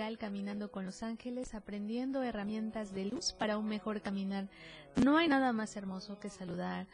Caminando 0.00 0.70
con 0.70 0.86
los 0.86 1.02
Ángeles, 1.02 1.54
aprendiendo 1.54 2.22
herramientas 2.22 2.94
de 2.94 3.04
luz 3.04 3.34
para 3.34 3.58
un 3.58 3.68
mejor 3.68 4.00
caminar. 4.00 4.48
No 4.96 5.18
hay 5.18 5.28
nada 5.28 5.52
más 5.52 5.76
hermoso 5.76 6.18
que 6.18 6.30
saludar 6.30 6.86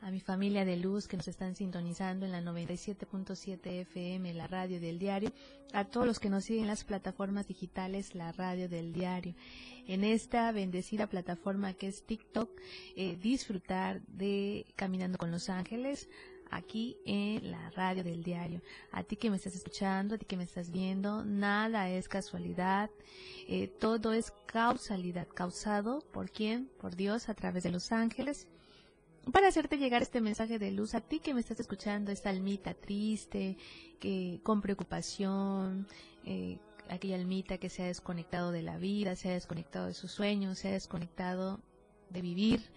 a 0.00 0.12
mi 0.12 0.20
familia 0.20 0.64
de 0.64 0.76
luz 0.76 1.08
que 1.08 1.16
nos 1.16 1.26
están 1.26 1.56
sintonizando 1.56 2.24
en 2.24 2.30
la 2.30 2.40
97.7 2.40 3.80
FM, 3.80 4.32
la 4.34 4.46
radio 4.46 4.80
del 4.80 5.00
diario, 5.00 5.32
a 5.72 5.84
todos 5.86 6.06
los 6.06 6.20
que 6.20 6.30
nos 6.30 6.44
siguen 6.44 6.62
en 6.62 6.68
las 6.68 6.84
plataformas 6.84 7.48
digitales, 7.48 8.14
la 8.14 8.30
radio 8.30 8.68
del 8.68 8.92
diario. 8.92 9.34
En 9.88 10.04
esta 10.04 10.52
bendecida 10.52 11.08
plataforma 11.08 11.74
que 11.74 11.88
es 11.88 12.06
TikTok, 12.06 12.48
eh, 12.94 13.18
disfrutar 13.20 14.02
de 14.02 14.66
Caminando 14.76 15.18
con 15.18 15.32
los 15.32 15.48
Ángeles, 15.48 16.08
aquí 16.52 16.98
en 17.04 17.50
la 17.50 17.70
radio 17.70 18.04
del 18.04 18.22
diario. 18.22 18.62
A 18.92 19.02
ti 19.02 19.16
que 19.16 19.30
me 19.30 19.36
estás 19.36 19.56
escuchando, 19.56 20.14
a 20.14 20.18
ti 20.18 20.26
que 20.26 20.36
me 20.36 20.44
estás 20.44 20.70
viendo, 20.70 21.24
nada 21.24 21.88
es 21.88 22.08
casualidad, 22.08 22.90
eh, 23.48 23.66
todo 23.66 24.12
es 24.12 24.32
causalidad, 24.46 25.26
causado 25.34 26.00
por 26.12 26.30
quién, 26.30 26.70
por 26.80 26.94
Dios 26.94 27.28
a 27.28 27.34
través 27.34 27.64
de 27.64 27.70
los 27.70 27.90
ángeles. 27.90 28.46
Para 29.32 29.48
hacerte 29.48 29.78
llegar 29.78 30.02
este 30.02 30.20
mensaje 30.20 30.58
de 30.58 30.72
luz 30.72 30.94
a 30.94 31.00
ti 31.00 31.20
que 31.20 31.32
me 31.32 31.40
estás 31.40 31.58
escuchando, 31.58 32.10
esta 32.12 32.30
almita 32.30 32.74
triste, 32.74 33.56
que 33.98 34.40
con 34.42 34.60
preocupación, 34.60 35.86
eh, 36.24 36.58
aquella 36.88 37.16
almita 37.16 37.58
que 37.58 37.70
se 37.70 37.82
ha 37.82 37.86
desconectado 37.86 38.52
de 38.52 38.62
la 38.62 38.78
vida, 38.78 39.16
se 39.16 39.30
ha 39.30 39.32
desconectado 39.32 39.86
de 39.86 39.94
sus 39.94 40.12
sueños, 40.12 40.58
se 40.58 40.68
ha 40.68 40.72
desconectado 40.72 41.60
de 42.10 42.20
vivir 42.20 42.70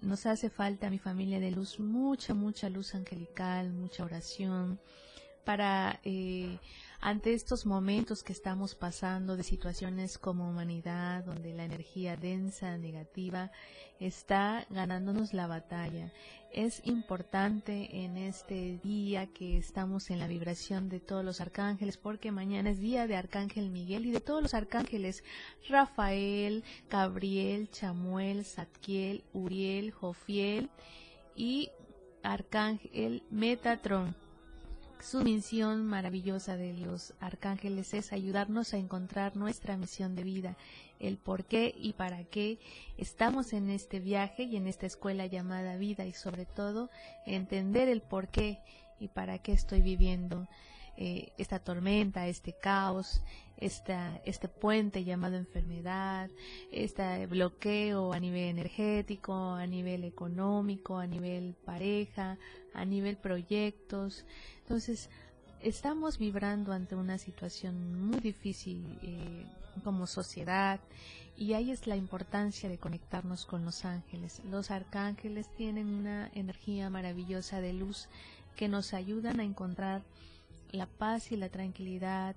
nos 0.00 0.26
hace 0.26 0.50
falta, 0.50 0.90
mi 0.90 0.98
familia 0.98 1.40
de 1.40 1.50
luz, 1.50 1.78
mucha, 1.78 2.34
mucha 2.34 2.68
luz 2.68 2.94
angelical, 2.94 3.72
mucha 3.72 4.04
oración 4.04 4.80
para 5.44 6.00
eh, 6.04 6.58
ante 7.00 7.34
estos 7.34 7.66
momentos 7.66 8.22
que 8.22 8.32
estamos 8.32 8.74
pasando 8.74 9.36
de 9.36 9.42
situaciones 9.42 10.18
como 10.18 10.48
humanidad, 10.48 11.24
donde 11.24 11.52
la 11.52 11.64
energía 11.64 12.16
densa, 12.16 12.78
negativa, 12.78 13.50
está 13.98 14.66
ganándonos 14.70 15.34
la 15.34 15.46
batalla. 15.46 16.12
Es 16.52 16.82
importante 16.84 18.04
en 18.04 18.18
este 18.18 18.78
día 18.84 19.26
que 19.26 19.56
estamos 19.56 20.10
en 20.10 20.18
la 20.18 20.26
vibración 20.26 20.90
de 20.90 21.00
todos 21.00 21.24
los 21.24 21.40
arcángeles, 21.40 21.96
porque 21.96 22.30
mañana 22.30 22.68
es 22.68 22.78
día 22.78 23.06
de 23.06 23.16
Arcángel 23.16 23.70
Miguel 23.70 24.04
y 24.04 24.10
de 24.10 24.20
todos 24.20 24.42
los 24.42 24.52
arcángeles, 24.52 25.24
Rafael, 25.70 26.62
Gabriel, 26.90 27.70
Chamuel, 27.70 28.44
Zadkiel, 28.44 29.24
Uriel, 29.32 29.92
Jofiel 29.92 30.68
y 31.34 31.70
Arcángel 32.22 33.22
Metatron. 33.30 34.14
Su 35.00 35.22
misión 35.22 35.86
maravillosa 35.86 36.58
de 36.58 36.74
los 36.74 37.14
arcángeles 37.18 37.94
es 37.94 38.12
ayudarnos 38.12 38.74
a 38.74 38.76
encontrar 38.76 39.36
nuestra 39.36 39.78
misión 39.78 40.14
de 40.14 40.22
vida, 40.22 40.58
el 41.02 41.18
por 41.18 41.44
qué 41.44 41.74
y 41.76 41.92
para 41.92 42.24
qué 42.24 42.58
estamos 42.96 43.52
en 43.52 43.68
este 43.68 44.00
viaje 44.00 44.44
y 44.44 44.56
en 44.56 44.66
esta 44.66 44.86
escuela 44.86 45.26
llamada 45.26 45.76
vida 45.76 46.06
y 46.06 46.12
sobre 46.12 46.46
todo 46.46 46.88
entender 47.26 47.88
el 47.88 48.00
por 48.00 48.28
qué 48.28 48.60
y 48.98 49.08
para 49.08 49.38
qué 49.38 49.52
estoy 49.52 49.82
viviendo 49.82 50.48
eh, 50.96 51.32
esta 51.38 51.58
tormenta, 51.58 52.28
este 52.28 52.52
caos, 52.52 53.22
esta, 53.56 54.20
este 54.24 54.48
puente 54.48 55.04
llamado 55.04 55.36
enfermedad, 55.36 56.30
este 56.70 57.26
bloqueo 57.26 58.12
a 58.12 58.20
nivel 58.20 58.50
energético, 58.50 59.54
a 59.54 59.66
nivel 59.66 60.04
económico, 60.04 60.98
a 60.98 61.06
nivel 61.06 61.54
pareja, 61.64 62.38
a 62.74 62.84
nivel 62.84 63.16
proyectos. 63.16 64.24
Entonces, 64.58 65.10
estamos 65.62 66.18
vibrando 66.18 66.72
ante 66.72 66.94
una 66.96 67.18
situación 67.18 68.06
muy 68.06 68.20
difícil 68.20 68.98
eh, 69.02 69.46
como 69.84 70.06
sociedad 70.06 70.80
y 71.36 71.54
ahí 71.54 71.70
es 71.70 71.86
la 71.86 71.96
importancia 71.96 72.68
de 72.68 72.78
conectarnos 72.78 73.46
con 73.46 73.64
los 73.64 73.84
ángeles. 73.84 74.42
Los 74.50 74.70
arcángeles 74.70 75.48
tienen 75.56 75.88
una 75.88 76.30
energía 76.34 76.90
maravillosa 76.90 77.60
de 77.60 77.72
luz 77.72 78.08
que 78.56 78.68
nos 78.68 78.92
ayudan 78.92 79.40
a 79.40 79.44
encontrar 79.44 80.02
la 80.72 80.86
paz 80.86 81.32
y 81.32 81.36
la 81.36 81.48
tranquilidad 81.48 82.36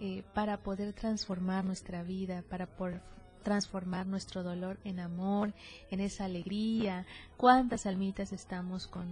eh, 0.00 0.22
para 0.34 0.58
poder 0.58 0.92
transformar 0.92 1.64
nuestra 1.64 2.02
vida, 2.02 2.44
para 2.48 2.66
poder 2.66 3.00
transformar 3.46 4.08
nuestro 4.08 4.42
dolor 4.42 4.76
en 4.82 4.98
amor, 4.98 5.54
en 5.92 6.00
esa 6.00 6.24
alegría. 6.24 7.06
¿Cuántas 7.36 7.86
almitas 7.86 8.32
estamos 8.32 8.88
con 8.88 9.06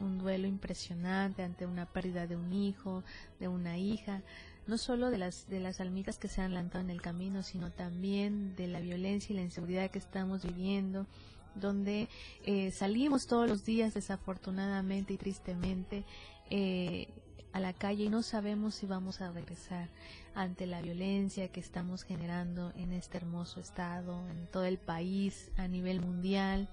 un 0.00 0.16
duelo 0.16 0.46
impresionante 0.46 1.42
ante 1.42 1.66
una 1.66 1.86
pérdida 1.86 2.28
de 2.28 2.36
un 2.36 2.52
hijo, 2.52 3.02
de 3.40 3.48
una 3.48 3.78
hija? 3.78 4.22
No 4.68 4.78
solo 4.78 5.10
de 5.10 5.18
las, 5.18 5.48
de 5.48 5.58
las 5.58 5.80
almitas 5.80 6.18
que 6.18 6.28
se 6.28 6.40
han 6.40 6.54
lanzado 6.54 6.84
en 6.84 6.90
el 6.90 7.02
camino, 7.02 7.42
sino 7.42 7.72
también 7.72 8.54
de 8.54 8.68
la 8.68 8.78
violencia 8.78 9.32
y 9.32 9.36
la 9.36 9.42
inseguridad 9.42 9.90
que 9.90 9.98
estamos 9.98 10.44
viviendo, 10.44 11.08
donde 11.56 12.08
eh, 12.44 12.70
salimos 12.70 13.26
todos 13.26 13.48
los 13.48 13.64
días 13.64 13.92
desafortunadamente 13.92 15.14
y 15.14 15.16
tristemente 15.16 16.04
eh, 16.48 17.08
a 17.52 17.60
la 17.60 17.72
calle 17.72 18.04
y 18.04 18.08
no 18.08 18.22
sabemos 18.22 18.74
si 18.74 18.86
vamos 18.86 19.20
a 19.20 19.32
regresar 19.32 19.88
ante 20.34 20.66
la 20.66 20.80
violencia 20.80 21.48
que 21.48 21.60
estamos 21.60 22.04
generando 22.04 22.72
en 22.76 22.92
este 22.92 23.18
hermoso 23.18 23.60
estado, 23.60 24.28
en 24.30 24.46
todo 24.46 24.64
el 24.64 24.78
país, 24.78 25.50
a 25.56 25.66
nivel 25.68 26.00
mundial. 26.00 26.68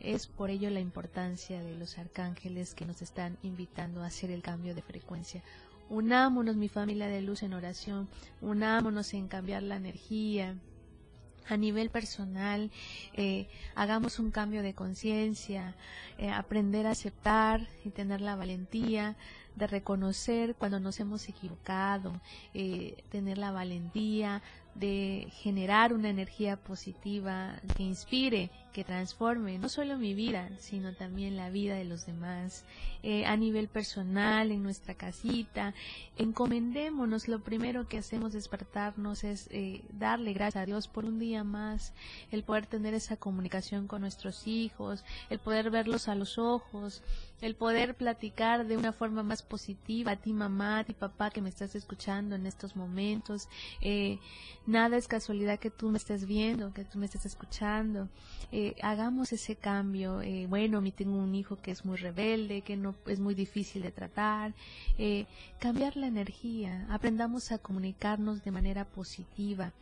Es 0.00 0.26
por 0.26 0.50
ello 0.50 0.70
la 0.70 0.80
importancia 0.80 1.62
de 1.62 1.76
los 1.76 1.98
arcángeles 1.98 2.74
que 2.74 2.86
nos 2.86 3.02
están 3.02 3.38
invitando 3.42 4.02
a 4.02 4.06
hacer 4.06 4.30
el 4.30 4.42
cambio 4.42 4.74
de 4.74 4.82
frecuencia. 4.82 5.42
Unámonos, 5.90 6.56
mi 6.56 6.68
familia 6.68 7.08
de 7.08 7.20
luz, 7.20 7.42
en 7.42 7.52
oración, 7.52 8.08
unámonos 8.40 9.12
en 9.14 9.28
cambiar 9.28 9.62
la 9.62 9.76
energía, 9.76 10.56
a 11.48 11.56
nivel 11.56 11.90
personal, 11.90 12.70
eh, 13.14 13.48
hagamos 13.74 14.18
un 14.18 14.30
cambio 14.30 14.62
de 14.62 14.74
conciencia, 14.74 15.74
eh, 16.18 16.30
aprender 16.30 16.86
a 16.86 16.90
aceptar 16.90 17.66
y 17.84 17.90
tener 17.90 18.20
la 18.20 18.36
valentía 18.36 19.16
de 19.56 19.66
reconocer 19.66 20.54
cuando 20.56 20.80
nos 20.80 20.98
hemos 21.00 21.28
equivocado, 21.28 22.20
eh, 22.54 23.04
tener 23.10 23.38
la 23.38 23.52
valentía 23.52 24.42
de 24.74 25.28
generar 25.30 25.92
una 25.92 26.08
energía 26.08 26.56
positiva 26.56 27.54
que 27.76 27.84
inspire, 27.84 28.50
que 28.74 28.84
transforme 28.84 29.56
no 29.56 29.68
solo 29.68 29.96
mi 29.96 30.14
vida, 30.14 30.50
sino 30.58 30.92
también 30.94 31.36
la 31.36 31.48
vida 31.48 31.76
de 31.76 31.84
los 31.84 32.06
demás. 32.06 32.64
Eh, 33.04 33.24
a 33.24 33.36
nivel 33.36 33.68
personal, 33.68 34.50
en 34.50 34.62
nuestra 34.62 34.94
casita, 34.94 35.74
encomendémonos. 36.16 37.28
Lo 37.28 37.40
primero 37.40 37.86
que 37.86 37.98
hacemos 37.98 38.32
despertarnos 38.32 39.22
es 39.22 39.46
eh, 39.52 39.84
darle 39.92 40.32
gracias 40.32 40.62
a 40.62 40.66
Dios 40.66 40.88
por 40.88 41.04
un 41.04 41.18
día 41.18 41.44
más, 41.44 41.92
el 42.32 42.42
poder 42.42 42.66
tener 42.66 42.94
esa 42.94 43.16
comunicación 43.16 43.86
con 43.86 44.00
nuestros 44.00 44.46
hijos, 44.48 45.04
el 45.30 45.38
poder 45.38 45.70
verlos 45.70 46.08
a 46.08 46.14
los 46.14 46.38
ojos, 46.38 47.02
el 47.40 47.54
poder 47.56 47.94
platicar 47.94 48.66
de 48.66 48.76
una 48.76 48.92
forma 48.92 49.22
más 49.22 49.42
positiva 49.42 50.12
a 50.12 50.16
ti 50.16 50.32
mamá, 50.32 50.78
a 50.78 50.84
ti 50.84 50.94
papá 50.94 51.30
que 51.30 51.42
me 51.42 51.50
estás 51.50 51.74
escuchando 51.74 52.34
en 52.34 52.46
estos 52.46 52.74
momentos. 52.74 53.48
Eh, 53.82 54.18
nada 54.66 54.96
es 54.96 55.08
casualidad 55.08 55.58
que 55.58 55.70
tú 55.70 55.90
me 55.90 55.98
estés 55.98 56.26
viendo, 56.26 56.72
que 56.72 56.84
tú 56.84 56.98
me 56.98 57.04
estés 57.04 57.26
escuchando. 57.26 58.08
Eh, 58.50 58.63
hagamos 58.82 59.32
ese 59.32 59.56
cambio. 59.56 60.20
Eh, 60.22 60.46
bueno, 60.48 60.80
mi 60.80 60.92
tengo 60.92 61.16
un 61.16 61.34
hijo 61.34 61.56
que 61.56 61.70
es 61.70 61.84
muy 61.84 61.96
rebelde, 61.96 62.62
que 62.62 62.76
no 62.76 62.94
es 63.06 63.20
muy 63.20 63.34
difícil 63.34 63.82
de 63.82 63.92
tratar. 63.92 64.54
cambiar 65.58 65.96
la 65.96 66.06
energía. 66.06 66.86
Aprendamos 66.90 67.52
a 67.52 67.58
comunicarnos 67.58 68.44
de 68.44 68.50
manera 68.50 68.84
positiva 68.84 69.72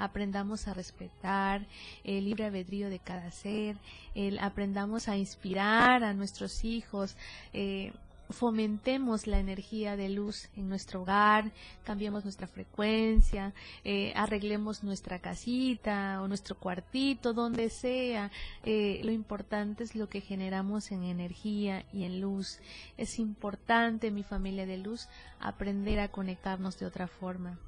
aprendamos 0.00 0.66
a 0.66 0.74
respetar 0.74 1.66
el 2.04 2.24
libre 2.24 2.46
albedrío 2.46 2.88
de 2.88 2.98
cada 2.98 3.30
ser, 3.30 3.76
el, 4.14 4.38
aprendamos 4.38 5.08
a 5.08 5.16
inspirar 5.16 6.02
a 6.02 6.14
nuestros 6.14 6.64
hijos, 6.64 7.16
eh, 7.52 7.92
fomentemos 8.30 9.26
la 9.26 9.38
energía 9.38 9.96
de 9.96 10.08
luz 10.08 10.48
en 10.56 10.68
nuestro 10.68 11.02
hogar, 11.02 11.52
cambiemos 11.84 12.24
nuestra 12.24 12.46
frecuencia, 12.46 13.52
eh, 13.84 14.12
arreglemos 14.16 14.82
nuestra 14.82 15.18
casita 15.18 16.20
o 16.22 16.28
nuestro 16.28 16.56
cuartito, 16.56 17.32
donde 17.32 17.70
sea. 17.70 18.30
Eh, 18.64 19.00
lo 19.04 19.12
importante 19.12 19.84
es 19.84 19.94
lo 19.94 20.08
que 20.08 20.20
generamos 20.20 20.90
en 20.92 21.04
energía 21.04 21.84
y 21.92 22.04
en 22.04 22.20
luz. 22.20 22.60
Es 22.96 23.18
importante, 23.18 24.10
mi 24.10 24.22
familia 24.22 24.66
de 24.66 24.78
luz, 24.78 25.08
aprender 25.40 26.00
a 26.00 26.08
conectarnos 26.08 26.78
de 26.78 26.86
otra 26.86 27.06
forma 27.06 27.58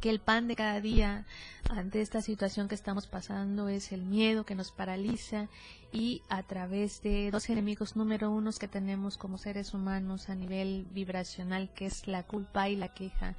que 0.00 0.10
el 0.10 0.20
pan 0.20 0.48
de 0.48 0.56
cada 0.56 0.80
día 0.80 1.26
ante 1.70 2.00
esta 2.00 2.20
situación 2.20 2.68
que 2.68 2.74
estamos 2.74 3.06
pasando 3.06 3.68
es 3.68 3.92
el 3.92 4.02
miedo 4.02 4.44
que 4.44 4.54
nos 4.54 4.70
paraliza 4.70 5.48
y 5.92 6.22
a 6.28 6.42
través 6.42 7.02
de 7.02 7.30
dos 7.30 7.48
enemigos 7.48 7.96
número 7.96 8.30
uno 8.30 8.50
que 8.52 8.68
tenemos 8.68 9.16
como 9.16 9.38
seres 9.38 9.74
humanos 9.74 10.28
a 10.28 10.34
nivel 10.34 10.86
vibracional, 10.92 11.70
que 11.74 11.86
es 11.86 12.06
la 12.06 12.22
culpa 12.22 12.68
y 12.68 12.76
la 12.76 12.88
queja. 12.88 13.34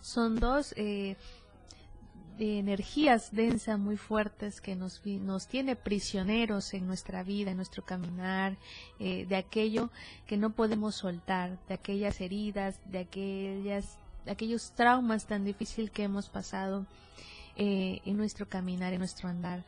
Son 0.00 0.38
dos 0.38 0.74
eh, 0.76 1.16
energías 2.38 3.32
densas 3.32 3.78
muy 3.78 3.96
fuertes 3.96 4.60
que 4.60 4.74
nos, 4.74 5.04
nos 5.04 5.46
tiene 5.46 5.76
prisioneros 5.76 6.74
en 6.74 6.86
nuestra 6.86 7.22
vida, 7.22 7.50
en 7.50 7.56
nuestro 7.56 7.84
caminar, 7.84 8.56
eh, 8.98 9.26
de 9.26 9.36
aquello 9.36 9.90
que 10.26 10.36
no 10.36 10.50
podemos 10.50 10.94
soltar, 10.94 11.58
de 11.68 11.74
aquellas 11.74 12.20
heridas, 12.20 12.80
de 12.86 13.00
aquellas 13.00 13.98
aquellos 14.26 14.72
traumas 14.72 15.26
tan 15.26 15.44
difíciles 15.44 15.90
que 15.90 16.04
hemos 16.04 16.28
pasado 16.28 16.86
eh, 17.56 18.00
en 18.04 18.16
nuestro 18.16 18.48
caminar, 18.48 18.92
en 18.92 19.00
nuestro 19.00 19.28
andar. 19.28 19.64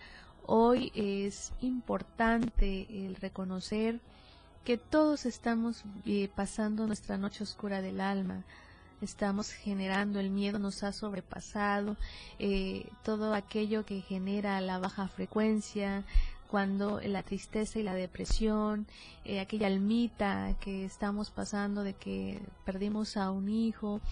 Hoy 0.46 0.90
es 0.94 1.52
importante 1.60 2.86
el 3.06 3.16
reconocer 3.16 4.00
que 4.64 4.78
todos 4.78 5.26
estamos 5.26 5.84
eh, 6.06 6.28
pasando 6.34 6.86
nuestra 6.86 7.18
noche 7.18 7.44
oscura 7.44 7.82
del 7.82 8.00
alma, 8.00 8.44
estamos 9.00 9.50
generando 9.50 10.20
el 10.20 10.30
miedo, 10.30 10.58
nos 10.58 10.84
ha 10.84 10.92
sobrepasado, 10.92 11.96
eh, 12.38 12.88
todo 13.02 13.34
aquello 13.34 13.84
que 13.84 14.00
genera 14.00 14.60
la 14.60 14.78
baja 14.78 15.08
frecuencia, 15.08 16.04
cuando 16.48 17.00
la 17.00 17.22
tristeza 17.22 17.78
y 17.78 17.82
la 17.82 17.94
depresión, 17.94 18.86
aquella 19.40 19.68
almita 19.68 20.54
que 20.60 20.84
estamos 20.84 21.30
pasando 21.30 21.82
de 21.82 21.94
que 21.94 22.42
perdimos 22.66 23.16
a 23.16 23.30
un 23.30 23.48
hijo, 23.48 24.02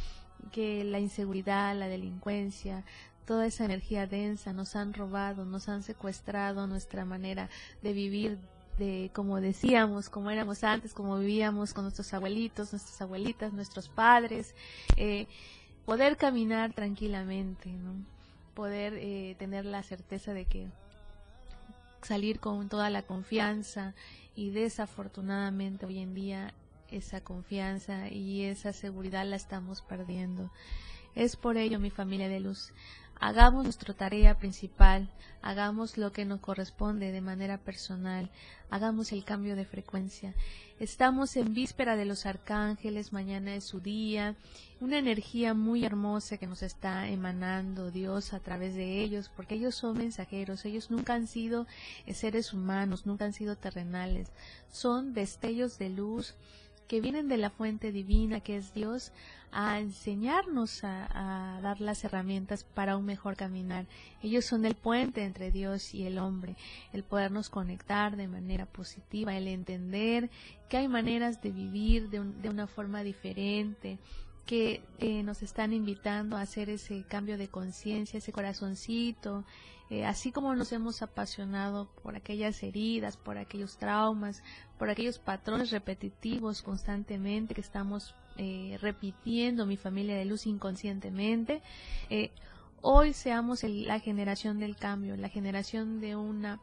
que 0.53 0.85
la 0.85 0.99
inseguridad, 0.99 1.77
la 1.77 1.89
delincuencia, 1.89 2.85
toda 3.27 3.47
esa 3.47 3.65
energía 3.65 4.07
densa 4.07 4.53
nos 4.53 4.75
han 4.75 4.93
robado, 4.93 5.45
nos 5.45 5.69
han 5.69 5.83
secuestrado 5.83 6.67
nuestra 6.67 7.05
manera 7.05 7.49
de 7.83 7.93
vivir, 7.93 8.39
de 8.79 9.11
como 9.15 9.41
decíamos, 9.41 10.09
como 10.09 10.31
éramos 10.31 10.65
antes, 10.65 10.95
como 10.95 11.19
vivíamos 11.19 11.73
con 11.73 11.85
nuestros 11.85 12.13
abuelitos, 12.13 12.73
nuestras 12.73 13.01
abuelitas, 13.01 13.53
nuestros 13.53 13.89
padres, 13.89 14.55
eh, 14.97 15.27
poder 15.85 16.17
caminar 16.17 16.73
tranquilamente, 16.73 17.71
poder 18.55 18.95
eh, 18.97 19.37
tener 19.39 19.65
la 19.65 19.83
certeza 19.83 20.33
de 20.33 20.47
que 20.47 20.67
salir 22.03 22.41
con 22.41 22.69
toda 22.69 22.91
la 22.91 23.03
confianza 23.03 23.95
y 24.35 24.51
desafortunadamente 24.51 25.87
hoy 25.87 25.99
en 25.99 26.15
día 26.15 26.55
esa 26.91 27.21
confianza 27.23 28.09
y 28.09 28.45
esa 28.45 28.73
seguridad 28.73 29.27
la 29.27 29.37
estamos 29.37 29.83
perdiendo. 29.83 30.51
Es 31.15 31.37
por 31.37 31.57
ello, 31.57 31.81
mi 31.81 31.91
familia 31.91 32.29
de 32.29 32.41
luz, 32.41 32.73
hagamos 33.21 33.65
nuestra 33.65 33.93
tarea 33.95 34.39
principal, 34.39 35.11
hagamos 35.43 35.99
lo 35.99 36.13
que 36.13 36.25
nos 36.25 36.41
corresponde 36.41 37.13
de 37.13 37.21
manera 37.21 37.59
personal, 37.59 38.31
hagamos 38.71 39.13
el 39.13 39.25
cambio 39.25 39.57
de 39.57 39.67
frecuencia. 39.67 40.35
Estamos 40.79 41.37
en 41.37 41.53
víspera 41.53 41.97
de 41.97 42.07
los 42.07 42.25
arcángeles, 42.25 43.13
mañana 43.13 43.55
es 43.55 43.65
su 43.65 43.81
día, 43.81 44.37
una 44.81 44.99
energía 44.99 45.53
muy 45.53 45.85
hermosa 45.85 46.39
que 46.39 46.47
nos 46.47 46.63
está 46.63 47.09
emanando 47.09 47.91
Dios 47.91 48.33
a 48.33 48.41
través 48.41 48.75
de 48.75 49.03
ellos, 49.03 49.31
porque 49.37 49.57
ellos 49.57 49.75
son 49.75 49.99
mensajeros, 49.99 50.65
ellos 50.65 50.91
nunca 50.91 51.13
han 51.13 51.27
sido 51.27 51.67
seres 52.15 52.55
humanos, 52.55 53.05
nunca 53.05 53.27
han 53.27 53.35
sido 53.35 53.57
terrenales, 53.57 54.33
son 54.73 55.13
destellos 55.13 55.79
de 55.79 55.91
luz 55.91 56.35
que 56.91 57.01
vienen 57.01 57.29
de 57.29 57.37
la 57.37 57.51
fuente 57.51 57.93
divina 57.93 58.41
que 58.41 58.57
es 58.57 58.75
Dios 58.75 59.13
a 59.53 59.79
enseñarnos 59.79 60.83
a, 60.83 61.61
dar 61.63 61.81
las 61.81 62.03
herramientas 62.03 62.65
para 62.65 62.97
un 62.97 63.05
mejor 63.05 63.37
caminar. 63.37 63.87
Ellos 64.25 64.45
son 64.45 64.65
el 64.65 64.75
puente 64.75 65.23
entre 65.23 65.53
Dios 65.53 65.95
y 65.95 66.05
el 66.05 66.19
hombre, 66.19 66.57
el 66.93 67.05
podernos 67.05 67.49
conectar 67.49 68.17
de 68.17 68.27
manera 68.27 68.67
positiva, 68.67 69.37
el 69.37 69.47
entender 69.47 70.31
que 70.69 70.79
hay 70.79 70.89
maneras 70.89 71.41
de 71.41 71.53
vivir 71.53 72.11
de, 72.11 72.25
de 72.25 72.49
una 72.49 72.67
forma 72.67 73.05
diferente, 73.05 74.01
que 74.47 74.83
eh, 74.99 75.23
nos 75.23 75.43
están 75.43 75.73
invitando 75.73 76.37
a 76.37 76.43
hacer 76.43 76.71
ese 76.71 77.05
cambio 77.05 77.39
de 77.39 77.49
conciencia, 77.49 78.19
ese 78.19 78.33
corazoncito, 78.33 79.45
eh, 79.91 80.07
así 80.07 80.31
como 80.31 80.55
nos 80.55 80.71
hemos 80.71 81.03
apasionado 81.03 81.89
por 82.05 82.15
aquellas 82.15 82.63
heridas, 82.63 83.17
por 83.17 83.39
aquellos 83.39 83.77
traumas, 83.77 84.41
por 84.79 84.89
aquellos 84.89 85.19
patrones 85.19 85.73
repetitivos 85.73 86.63
constantemente 86.63 87.55
que 87.55 87.61
estamos 87.61 88.15
eh, 88.37 88.79
repitiendo 88.81 89.67
mi 89.67 89.77
familia 89.77 90.17
de 90.17 90.25
luz 90.25 90.47
inconscientemente, 90.47 91.61
eh, 92.09 92.31
hoy 92.83 93.13
seamos 93.13 93.65
la 93.65 93.99
generación 93.99 94.61
del 94.61 94.77
cambio, 94.77 95.17
la 95.17 95.29
generación 95.29 96.01
de 96.01 96.15
una 96.15 96.61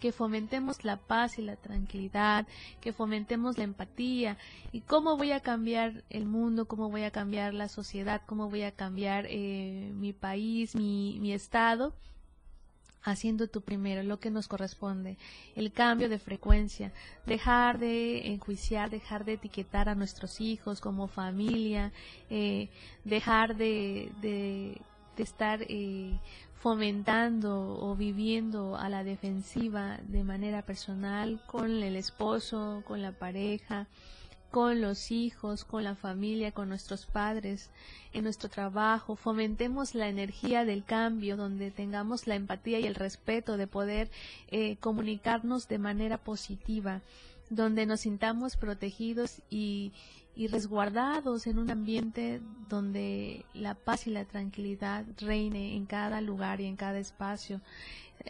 que 0.00 0.12
fomentemos 0.12 0.84
la 0.84 0.96
paz 0.96 1.38
y 1.38 1.42
la 1.42 1.56
tranquilidad, 1.56 2.46
que 2.80 2.92
fomentemos 2.92 3.58
la 3.58 3.64
empatía. 3.64 4.36
Y 4.72 4.80
cómo 4.80 5.16
voy 5.16 5.32
a 5.32 5.40
cambiar 5.40 6.02
el 6.10 6.26
mundo, 6.26 6.66
cómo 6.66 6.90
voy 6.90 7.04
a 7.04 7.10
cambiar 7.10 7.54
la 7.54 7.68
sociedad, 7.68 8.22
cómo 8.26 8.50
voy 8.50 8.62
a 8.62 8.72
cambiar 8.72 9.28
mi 9.30 10.12
país, 10.12 10.74
mi, 10.74 11.18
mi 11.20 11.32
estado, 11.32 11.94
haciendo 13.02 13.48
tú 13.48 13.62
primero 13.62 14.02
lo 14.02 14.20
que 14.20 14.30
nos 14.30 14.48
corresponde, 14.48 15.16
el 15.54 15.72
cambio 15.72 16.08
de 16.08 16.18
frecuencia, 16.18 16.92
dejar 17.26 17.78
de 17.78 18.32
enjuiciar, 18.32 18.90
dejar 18.90 19.24
de 19.24 19.34
etiquetar 19.34 19.88
a 19.88 19.94
nuestros 19.94 20.40
hijos 20.40 20.80
como 20.80 21.08
familia, 21.08 21.92
eh, 22.28 22.68
dejar 23.04 23.56
de, 23.56 24.12
de, 24.20 24.80
estar 25.16 25.60
eh, 25.68 26.18
fomentando 26.60 27.78
o 27.80 27.96
viviendo 27.96 28.76
a 28.76 28.90
la 28.90 29.02
defensiva 29.02 29.98
de 30.06 30.24
manera 30.24 30.60
personal 30.60 31.40
con 31.46 31.82
el 31.82 31.96
esposo, 31.96 32.82
con 32.86 33.00
la 33.00 33.12
pareja, 33.12 33.86
con 34.50 34.82
los 34.82 35.10
hijos, 35.10 35.64
con 35.64 35.84
la 35.84 35.94
familia, 35.94 36.52
con 36.52 36.68
nuestros 36.68 37.06
padres, 37.06 37.70
en 38.12 38.24
nuestro 38.24 38.50
trabajo, 38.50 39.16
fomentemos 39.16 39.94
la 39.94 40.08
energía 40.08 40.66
del 40.66 40.84
cambio, 40.84 41.38
donde 41.38 41.70
tengamos 41.70 42.26
la 42.26 42.34
empatía 42.34 42.78
y 42.78 42.86
el 42.86 42.94
respeto 42.94 43.56
de 43.56 43.66
poder 43.66 44.10
eh, 44.48 44.76
comunicarnos 44.80 45.66
de 45.66 45.78
manera 45.78 46.18
positiva, 46.18 47.00
donde 47.50 47.84
nos 47.84 48.00
sintamos 48.00 48.56
protegidos 48.56 49.42
y, 49.50 49.92
y 50.34 50.46
resguardados 50.46 51.46
en 51.46 51.58
un 51.58 51.70
ambiente 51.70 52.40
donde 52.68 53.44
la 53.52 53.74
paz 53.74 54.06
y 54.06 54.10
la 54.10 54.24
tranquilidad 54.24 55.04
reine 55.18 55.76
en 55.76 55.84
cada 55.84 56.20
lugar 56.20 56.60
y 56.60 56.66
en 56.66 56.76
cada 56.76 56.98
espacio. 56.98 57.60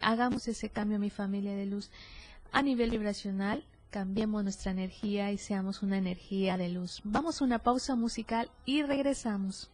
Hagamos 0.00 0.48
ese 0.48 0.70
cambio, 0.70 0.98
mi 0.98 1.10
familia 1.10 1.54
de 1.54 1.66
luz. 1.66 1.90
A 2.50 2.62
nivel 2.62 2.90
vibracional, 2.90 3.64
cambiemos 3.90 4.42
nuestra 4.42 4.72
energía 4.72 5.30
y 5.30 5.38
seamos 5.38 5.82
una 5.82 5.98
energía 5.98 6.56
de 6.56 6.70
luz. 6.70 7.00
Vamos 7.04 7.40
a 7.40 7.44
una 7.44 7.58
pausa 7.58 7.94
musical 7.94 8.50
y 8.64 8.82
regresamos. 8.82 9.70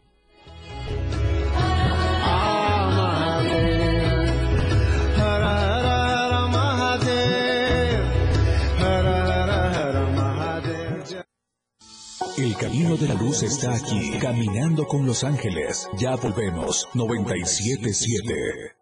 El 12.38 12.56
camino 12.56 12.96
de 12.96 13.08
la 13.08 13.14
luz 13.14 13.42
está 13.42 13.74
aquí, 13.74 14.18
caminando 14.20 14.86
con 14.86 15.06
los 15.06 15.24
ángeles. 15.24 15.88
Ya 15.98 16.16
volvemos, 16.16 16.88
977. 16.94 18.76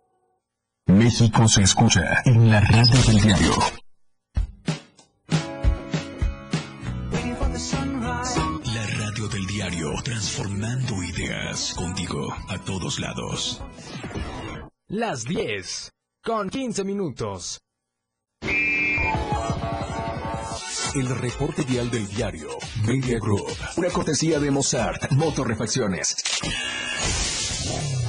México 0.87 1.49
se 1.49 1.63
escucha 1.63 2.23
en 2.25 2.51
la 2.51 2.61
radio 2.61 3.03
del 3.03 3.23
diario 3.23 3.53
transformando 10.05 11.03
ideas 11.03 11.75
contigo 11.75 12.35
a 12.49 12.59
todos 12.59 12.99
lados. 13.01 13.63
Las 14.89 15.25
10 15.25 15.91
con 16.23 16.51
15 16.51 16.85
minutos. 16.85 17.61
El 20.95 21.09
reporte 21.09 21.63
vial 21.63 21.91
del 21.91 22.07
diario 22.07 22.49
Media 22.87 23.19
Group. 23.19 23.49
Una 23.77 23.89
cortesía 23.89 24.39
de 24.39 24.51
Mozart 24.51 25.11
Motorrefacciones. 25.13 26.15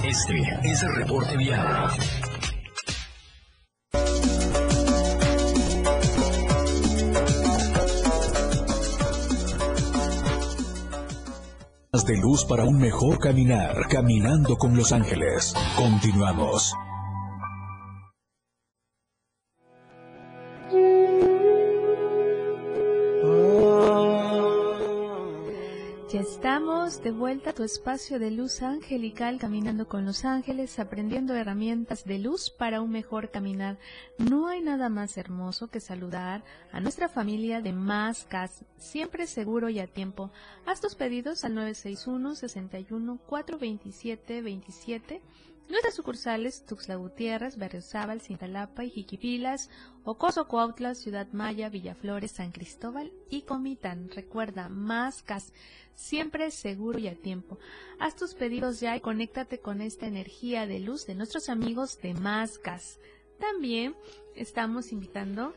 Este 0.03 0.41
es 0.63 0.83
el 0.83 0.95
reporte 0.95 1.35
vial. 1.35 1.89
de 12.05 12.17
luz 12.17 12.45
para 12.45 12.65
un 12.65 12.77
mejor 12.77 13.17
caminar, 13.17 13.87
caminando 13.89 14.57
con 14.57 14.77
los 14.77 14.91
ángeles. 14.91 15.55
Continuamos. 15.75 16.75
Estamos 26.65 27.03
de 27.03 27.11
vuelta 27.11 27.51
a 27.51 27.53
tu 27.53 27.61
espacio 27.61 28.17
de 28.17 28.31
luz 28.31 28.63
angelical, 28.63 29.37
caminando 29.37 29.87
con 29.87 30.03
los 30.03 30.25
ángeles, 30.25 30.79
aprendiendo 30.79 31.35
herramientas 31.35 32.05
de 32.05 32.17
luz 32.17 32.49
para 32.49 32.81
un 32.81 32.89
mejor 32.89 33.29
caminar. 33.29 33.77
No 34.17 34.47
hay 34.47 34.61
nada 34.61 34.89
más 34.89 35.15
hermoso 35.15 35.67
que 35.67 35.79
saludar 35.79 36.43
a 36.71 36.79
nuestra 36.79 37.07
familia 37.07 37.61
de 37.61 37.71
más 37.71 38.25
casa, 38.25 38.65
siempre 38.79 39.27
seguro 39.27 39.69
y 39.69 39.77
a 39.77 39.85
tiempo. 39.85 40.31
Haz 40.65 40.81
tus 40.81 40.95
pedidos 40.95 41.45
al 41.45 41.53
961 41.53 42.33
61 42.33 43.19
427 43.27 44.41
27 44.41 45.21
Nuestras 45.67 45.95
sucursales 45.95 46.63
Tuxtla 46.65 46.95
Gutiérrez, 46.95 47.57
Berriozábal, 47.57 48.21
Cintalapa 48.21 48.83
y 48.83 48.91
Jiquipilas, 48.91 49.69
Ocoso 50.03 50.47
Cuautla, 50.47 50.93
Ciudad 50.93 51.27
Maya, 51.31 51.69
Villaflores, 51.69 52.31
San 52.31 52.51
Cristóbal 52.51 53.11
y 53.31 53.41
Comitán. 53.41 54.09
Recuerda, 54.11 54.69
más 54.69 55.23
CAS, 55.23 55.53
siempre 55.95 56.51
seguro 56.51 56.99
y 56.99 57.07
a 57.07 57.15
tiempo. 57.15 57.57
Haz 57.99 58.15
tus 58.15 58.35
pedidos 58.35 58.79
ya 58.79 58.95
y 58.95 59.01
conéctate 59.01 59.59
con 59.59 59.81
esta 59.81 60.05
energía 60.05 60.67
de 60.67 60.79
luz 60.79 61.07
de 61.07 61.15
nuestros 61.15 61.49
amigos 61.49 61.99
de 61.99 62.13
Más 62.13 62.59
Gas. 62.59 62.99
También 63.39 63.95
estamos 64.35 64.91
invitando 64.91 65.55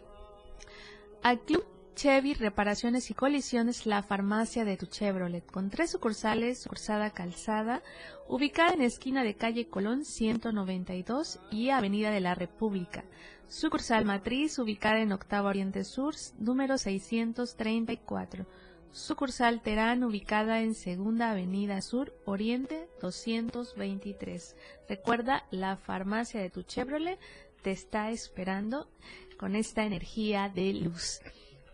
al 1.22 1.40
Club 1.40 1.64
Chevy 1.98 2.34
Reparaciones 2.34 3.10
y 3.10 3.14
Colisiones, 3.14 3.84
la 3.84 4.04
farmacia 4.04 4.64
de 4.64 4.76
tu 4.76 4.86
Chevrolet, 4.86 5.44
con 5.44 5.68
tres 5.68 5.90
sucursales, 5.90 6.60
sucursada 6.60 7.10
Calzada, 7.10 7.82
ubicada 8.28 8.72
en 8.72 8.82
esquina 8.82 9.24
de 9.24 9.34
calle 9.34 9.66
Colón 9.66 10.04
192 10.04 11.40
y 11.50 11.70
Avenida 11.70 12.12
de 12.12 12.20
la 12.20 12.36
República. 12.36 13.04
Sucursal 13.48 14.04
Matriz, 14.04 14.60
ubicada 14.60 15.00
en 15.00 15.10
Octava 15.10 15.48
Oriente 15.48 15.82
Sur, 15.82 16.14
número 16.38 16.78
634. 16.78 18.46
Sucursal 18.92 19.60
Terán, 19.60 20.04
ubicada 20.04 20.60
en 20.60 20.76
Segunda 20.76 21.32
Avenida 21.32 21.82
Sur, 21.82 22.14
Oriente 22.26 22.88
223. 23.02 24.54
Recuerda, 24.88 25.46
la 25.50 25.76
farmacia 25.76 26.40
de 26.40 26.50
tu 26.50 26.62
Chevrolet 26.62 27.18
te 27.62 27.72
está 27.72 28.12
esperando 28.12 28.88
con 29.36 29.56
esta 29.56 29.84
energía 29.84 30.48
de 30.48 30.74
luz 30.74 31.20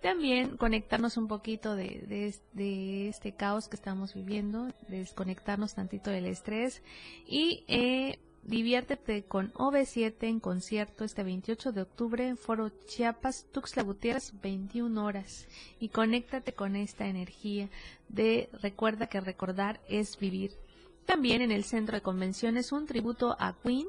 también 0.04 0.58
conectarnos 0.58 1.16
un 1.16 1.28
poquito 1.28 1.74
de, 1.74 2.28
este 3.08 3.32
caos 3.32 3.68
que 3.68 3.76
estamos 3.76 4.12
viviendo, 4.12 4.68
desconectarnos 4.86 5.74
tantito 5.74 6.10
del 6.10 6.26
estrés 6.26 6.82
y 7.26 7.64
eh, 7.68 8.18
diviértete 8.42 9.22
con 9.22 9.50
OV7 9.54 10.14
en 10.24 10.40
concierto 10.40 11.04
este 11.04 11.22
28 11.22 11.72
de 11.72 11.80
octubre 11.80 12.28
en 12.28 12.36
Foro 12.36 12.70
Chiapas, 12.84 13.46
Tuxtla 13.50 13.82
Gutiérrez, 13.82 14.34
21 14.42 15.02
horas 15.02 15.48
y 15.80 15.88
conéctate 15.88 16.52
con 16.52 16.76
esta 16.76 17.06
energía 17.06 17.70
de 18.10 18.50
recuerda 18.60 19.06
que 19.06 19.22
recordar 19.22 19.80
es 19.88 20.18
vivir. 20.18 20.52
También 21.06 21.40
en 21.40 21.50
el 21.50 21.64
centro 21.64 21.96
de 21.96 22.02
convenciones 22.02 22.72
un 22.72 22.84
tributo 22.84 23.36
a 23.38 23.54
Queen 23.54 23.88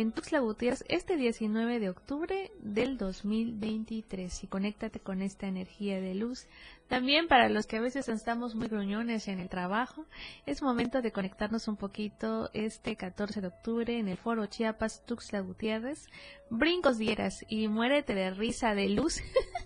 en 0.00 0.12
Tuxtla 0.12 0.38
Gutiérrez 0.38 0.84
este 0.86 1.16
19 1.16 1.80
de 1.80 1.90
octubre 1.90 2.52
del 2.60 2.98
2023 2.98 4.44
y 4.44 4.46
conéctate 4.46 5.00
con 5.00 5.22
esta 5.22 5.48
energía 5.48 6.00
de 6.00 6.14
luz. 6.14 6.46
También 6.86 7.26
para 7.26 7.48
los 7.48 7.66
que 7.66 7.78
a 7.78 7.80
veces 7.80 8.08
estamos 8.08 8.54
muy 8.54 8.68
gruñones 8.68 9.26
en 9.26 9.40
el 9.40 9.48
trabajo, 9.48 10.06
es 10.46 10.62
momento 10.62 11.02
de 11.02 11.10
conectarnos 11.10 11.66
un 11.66 11.76
poquito 11.76 12.48
este 12.54 12.94
14 12.94 13.40
de 13.40 13.48
octubre 13.48 13.98
en 13.98 14.06
el 14.06 14.18
Foro 14.18 14.46
Chiapas 14.46 15.04
Tuxtla 15.04 15.40
Gutiérrez. 15.40 16.06
Brincos 16.50 16.98
dieras 16.98 17.44
y 17.48 17.68
muérete 17.68 18.14
de 18.14 18.30
risa 18.30 18.74
de 18.74 18.88
luz, 18.88 19.20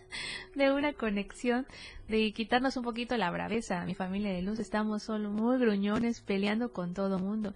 de 0.55 0.73
una 0.73 0.93
conexión, 0.93 1.67
de 2.09 2.33
quitarnos 2.33 2.77
un 2.77 2.85
poquito 2.85 3.17
la 3.17 3.31
braveza. 3.31 3.85
Mi 3.85 3.95
familia 3.95 4.33
de 4.33 4.43
luz 4.43 4.59
estamos 4.59 5.05
solo 5.05 5.31
muy 5.31 5.59
gruñones 5.59 6.21
peleando 6.21 6.73
con 6.73 6.93
todo 6.95 7.19
mundo, 7.19 7.55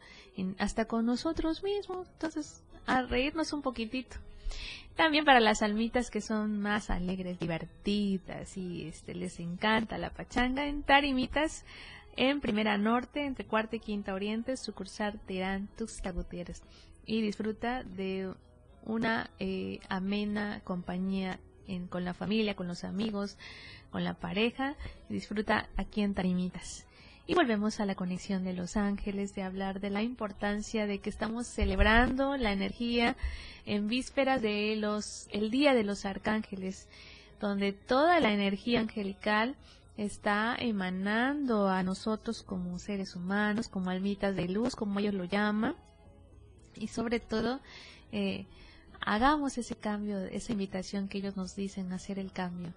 hasta 0.58 0.84
con 0.84 1.06
nosotros 1.06 1.62
mismos. 1.62 2.08
Entonces 2.12 2.62
a 2.86 3.02
reírnos 3.02 3.52
un 3.52 3.62
poquitito. 3.62 4.16
También 4.94 5.24
para 5.24 5.40
las 5.40 5.60
almitas 5.60 6.10
que 6.10 6.20
son 6.20 6.60
más 6.60 6.88
alegres, 6.88 7.38
divertidas 7.38 8.56
y 8.56 8.86
este, 8.86 9.14
les 9.14 9.40
encanta 9.40 9.98
la 9.98 10.10
pachanga 10.10 10.66
en 10.66 10.82
Tarimitas, 10.82 11.66
en 12.16 12.40
Primera 12.40 12.78
Norte, 12.78 13.26
entre 13.26 13.44
Cuarta 13.44 13.76
y 13.76 13.80
Quinta 13.80 14.14
Oriente, 14.14 14.56
sucursal 14.56 15.20
Terán, 15.26 15.68
Tuxtla 15.76 16.12
Gutiérrez. 16.12 16.62
Y 17.04 17.20
disfruta 17.20 17.82
de 17.82 18.32
una 18.86 19.30
eh, 19.38 19.80
amena 19.88 20.60
compañía 20.64 21.38
en, 21.66 21.86
con 21.88 22.04
la 22.04 22.14
familia, 22.14 22.56
con 22.56 22.68
los 22.68 22.84
amigos, 22.84 23.36
con 23.90 24.04
la 24.04 24.14
pareja. 24.14 24.76
Disfruta 25.08 25.68
aquí 25.76 26.00
en 26.00 26.14
Tarimitas. 26.14 26.86
Y 27.26 27.34
volvemos 27.34 27.80
a 27.80 27.86
la 27.86 27.96
conexión 27.96 28.44
de 28.44 28.52
los 28.52 28.76
ángeles, 28.76 29.34
de 29.34 29.42
hablar 29.42 29.80
de 29.80 29.90
la 29.90 30.02
importancia 30.02 30.86
de 30.86 31.00
que 31.00 31.10
estamos 31.10 31.48
celebrando 31.48 32.36
la 32.36 32.52
energía 32.52 33.16
en 33.64 33.88
vísperas 33.88 34.40
de 34.40 34.76
los, 34.76 35.26
el 35.32 35.50
Día 35.50 35.74
de 35.74 35.82
los 35.82 36.04
Arcángeles, 36.04 36.88
donde 37.40 37.72
toda 37.72 38.20
la 38.20 38.32
energía 38.32 38.78
angelical 38.78 39.56
está 39.96 40.54
emanando 40.56 41.68
a 41.68 41.82
nosotros 41.82 42.44
como 42.44 42.78
seres 42.78 43.16
humanos, 43.16 43.66
como 43.66 43.90
almitas 43.90 44.36
de 44.36 44.48
luz, 44.48 44.76
como 44.76 45.00
ellos 45.00 45.14
lo 45.14 45.24
llaman, 45.24 45.74
y 46.76 46.86
sobre 46.88 47.18
todo 47.18 47.60
eh, 48.12 48.46
hagamos 49.06 49.56
ese 49.56 49.74
cambio, 49.76 50.18
esa 50.18 50.52
invitación 50.52 51.08
que 51.08 51.18
ellos 51.18 51.36
nos 51.36 51.56
dicen, 51.56 51.90
hacer 51.94 52.18
el 52.18 52.32
cambio. 52.32 52.74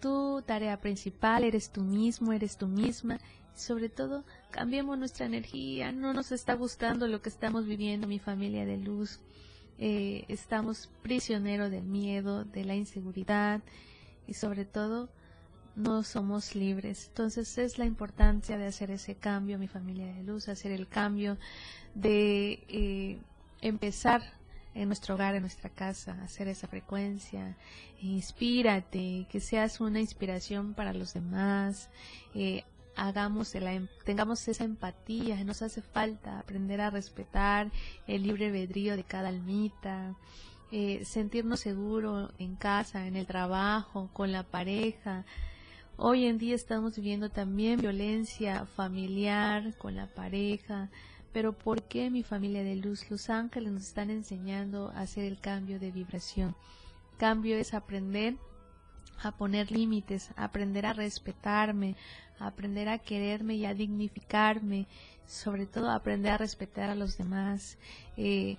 Tu 0.00 0.42
tarea 0.46 0.80
principal 0.80 1.44
eres 1.44 1.70
tú 1.70 1.82
mismo, 1.82 2.32
eres 2.32 2.56
tú 2.56 2.66
misma 2.66 3.18
sobre 3.58 3.88
todo 3.88 4.24
cambiemos 4.50 4.98
nuestra 4.98 5.26
energía, 5.26 5.92
no 5.92 6.14
nos 6.14 6.32
está 6.32 6.54
gustando 6.54 7.08
lo 7.08 7.20
que 7.20 7.28
estamos 7.28 7.66
viviendo 7.66 8.06
mi 8.06 8.18
familia 8.18 8.64
de 8.64 8.78
luz, 8.78 9.20
eh, 9.78 10.24
estamos 10.28 10.88
prisioneros 11.02 11.70
del 11.70 11.84
miedo, 11.84 12.44
de 12.44 12.64
la 12.64 12.76
inseguridad 12.76 13.60
y 14.26 14.34
sobre 14.34 14.64
todo 14.64 15.08
no 15.74 16.02
somos 16.02 16.54
libres. 16.54 17.08
Entonces 17.08 17.58
es 17.58 17.78
la 17.78 17.84
importancia 17.84 18.58
de 18.58 18.66
hacer 18.66 18.90
ese 18.90 19.16
cambio, 19.16 19.58
mi 19.58 19.68
familia 19.68 20.06
de 20.06 20.22
luz, 20.22 20.48
hacer 20.48 20.72
el 20.72 20.88
cambio 20.88 21.36
de 21.94 22.64
eh, 22.68 23.18
empezar 23.60 24.37
en 24.74 24.88
nuestro 24.88 25.14
hogar, 25.14 25.34
en 25.34 25.42
nuestra 25.42 25.70
casa, 25.70 26.20
hacer 26.22 26.48
esa 26.48 26.68
frecuencia, 26.68 27.56
inspírate, 28.00 29.26
que 29.30 29.40
seas 29.40 29.80
una 29.80 30.00
inspiración 30.00 30.74
para 30.74 30.92
los 30.92 31.14
demás, 31.14 31.90
eh, 32.34 32.64
hagamos 32.98 33.54
em, 33.54 33.86
tengamos 34.04 34.46
esa 34.48 34.64
empatía, 34.64 35.42
nos 35.44 35.62
hace 35.62 35.82
falta 35.82 36.38
aprender 36.38 36.80
a 36.80 36.90
respetar 36.90 37.70
el 38.06 38.24
libre 38.24 38.46
albedrío 38.46 38.96
de 38.96 39.04
cada 39.04 39.28
almita, 39.28 40.16
eh, 40.72 41.04
sentirnos 41.04 41.60
seguros 41.60 42.30
en 42.38 42.56
casa, 42.56 43.06
en 43.06 43.16
el 43.16 43.26
trabajo, 43.26 44.10
con 44.12 44.32
la 44.32 44.42
pareja. 44.42 45.24
Hoy 45.96 46.26
en 46.26 46.38
día 46.38 46.54
estamos 46.54 46.96
viviendo 46.96 47.30
también 47.30 47.80
violencia 47.80 48.66
familiar 48.66 49.76
con 49.78 49.96
la 49.96 50.06
pareja, 50.06 50.90
pero 51.32 51.52
¿por 51.52 51.82
qué 51.82 52.10
mi 52.10 52.22
familia 52.22 52.62
de 52.62 52.76
luz? 52.76 53.10
Los 53.10 53.30
ángeles 53.30 53.72
nos 53.72 53.82
están 53.82 54.10
enseñando 54.10 54.90
a 54.94 55.00
hacer 55.00 55.24
el 55.24 55.38
cambio 55.40 55.78
de 55.78 55.90
vibración. 55.90 56.54
Cambio 57.18 57.56
es 57.56 57.74
aprender 57.74 58.36
a 59.22 59.32
poner 59.32 59.70
límites, 59.70 60.30
aprender 60.36 60.86
a 60.86 60.92
respetarme, 60.92 61.96
aprender 62.38 62.88
a 62.88 62.98
quererme 62.98 63.56
y 63.56 63.66
a 63.66 63.74
dignificarme, 63.74 64.86
sobre 65.26 65.66
todo 65.66 65.90
aprender 65.90 66.32
a 66.32 66.38
respetar 66.38 66.90
a 66.90 66.94
los 66.94 67.18
demás. 67.18 67.78
Eh, 68.16 68.56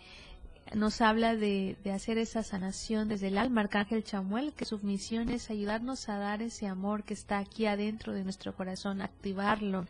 nos 0.75 1.01
habla 1.01 1.35
de, 1.35 1.77
de, 1.83 1.91
hacer 1.91 2.19
esa 2.19 2.43
sanación 2.43 3.07
desde 3.07 3.29
el 3.29 3.39
alma, 3.39 3.61
Arcángel 3.61 4.03
Chamuel, 4.03 4.53
que 4.53 4.65
su 4.65 4.77
misión 4.79 5.29
es 5.29 5.49
ayudarnos 5.49 6.09
a 6.09 6.17
dar 6.17 6.43
ese 6.43 6.67
amor 6.67 7.03
que 7.03 7.15
está 7.15 7.39
aquí 7.39 7.65
adentro 7.65 8.13
de 8.13 8.23
nuestro 8.23 8.55
corazón, 8.55 9.01
activarlo 9.01 9.87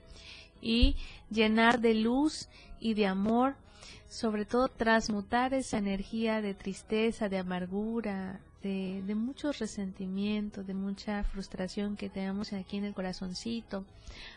y 0.61 0.95
llenar 1.29 1.79
de 1.79 1.93
luz 1.95 2.49
y 2.79 2.93
de 2.93 3.07
amor, 3.07 3.55
sobre 4.07 4.45
todo 4.45 4.67
transmutar 4.67 5.53
esa 5.53 5.77
energía 5.77 6.41
de 6.41 6.53
tristeza, 6.53 7.29
de 7.29 7.37
amargura, 7.37 8.39
de, 8.63 9.01
de 9.05 9.15
mucho 9.15 9.51
resentimiento, 9.51 10.63
de 10.63 10.73
mucha 10.73 11.23
frustración 11.23 11.95
que 11.95 12.09
tenemos 12.09 12.51
aquí 12.53 12.77
en 12.77 12.85
el 12.85 12.93
corazoncito. 12.93 13.85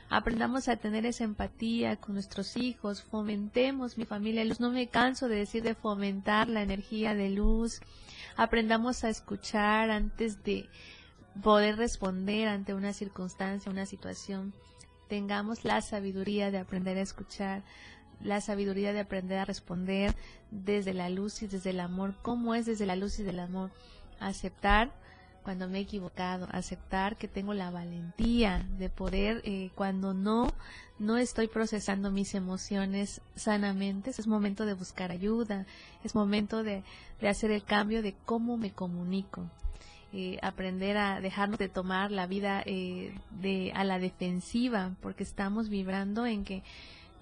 Aprendamos 0.09 0.69
a 0.69 0.77
tener 0.77 1.07
esa 1.07 1.25
empatía 1.25 1.97
con 1.97 2.15
nuestros 2.15 2.57
hijos, 2.57 3.03
fomentemos 3.03 3.99
mi 3.99 4.05
familia 4.05 4.45
luz. 4.45 4.61
No 4.61 4.71
me 4.71 4.89
canso 4.89 5.29
de 5.29 5.37
decir 5.37 5.63
de 5.63 5.75
fomentar 5.75 6.49
la 6.49 6.63
energía 6.63 7.15
de 7.15 7.31
luz. 7.31 7.81
Aprendamos 8.37 9.05
a 9.05 9.09
escuchar 9.09 9.91
antes 9.91 10.45
de 10.45 10.69
poder 11.43 11.77
responder 11.77 12.49
ante 12.49 12.75
una 12.75 12.93
circunstancia, 12.93 13.73
una 13.73 13.87
situación 13.87 14.53
tengamos 15.13 15.63
la 15.67 15.83
sabiduría 15.83 16.51
de 16.51 16.57
aprender 16.57 16.97
a 16.97 17.03
escuchar, 17.03 17.63
la 18.23 18.41
sabiduría 18.41 18.95
de 18.95 19.01
aprender 19.01 19.39
a 19.39 19.45
responder 19.45 20.15
desde 20.51 20.95
la 20.95 21.11
luz 21.11 21.43
y 21.43 21.49
desde 21.49 21.69
el 21.69 21.81
amor. 21.81 22.15
¿Cómo 22.23 22.55
es 22.55 22.65
desde 22.65 22.87
la 22.87 22.97
luz 22.97 23.19
y 23.19 23.23
del 23.23 23.41
amor? 23.41 23.71
Aceptar 24.21 24.91
cuando 25.43 25.69
me 25.69 25.77
he 25.77 25.83
equivocado, 25.83 26.49
aceptar 26.51 27.19
que 27.19 27.29
tengo 27.29 27.53
la 27.53 27.71
valentía 27.71 28.67
de 28.79 28.89
poder 28.89 29.43
eh, 29.45 29.71
cuando 29.75 30.15
no 30.15 30.49
no 30.99 31.19
estoy 31.19 31.47
procesando 31.47 32.11
mis 32.11 32.35
emociones 32.35 33.21
sanamente, 33.35 34.09
es 34.09 34.27
momento 34.27 34.65
de 34.65 34.73
buscar 34.73 35.11
ayuda, 35.11 35.67
es 36.05 36.15
momento 36.15 36.63
de, 36.63 36.85
de 37.21 37.29
hacer 37.29 37.51
el 37.51 37.65
cambio 37.65 38.01
de 38.01 38.15
cómo 38.25 38.57
me 38.57 38.73
comunico. 38.73 39.51
Eh, 40.15 40.39
aprender 40.43 40.99
a 40.99 41.23
dejarnos 41.23 41.59
de 41.59 41.71
tomar 41.71 42.11
la 42.11 42.27
vida 42.27 42.63
eh, 42.67 43.15
de, 43.31 43.73
a 43.75 43.83
la 43.83 43.99
defensiva, 43.99 44.91
porque 45.01 45.23
estamos 45.23 45.71
vibrando 45.71 46.27
en 46.27 46.45
que 46.45 46.63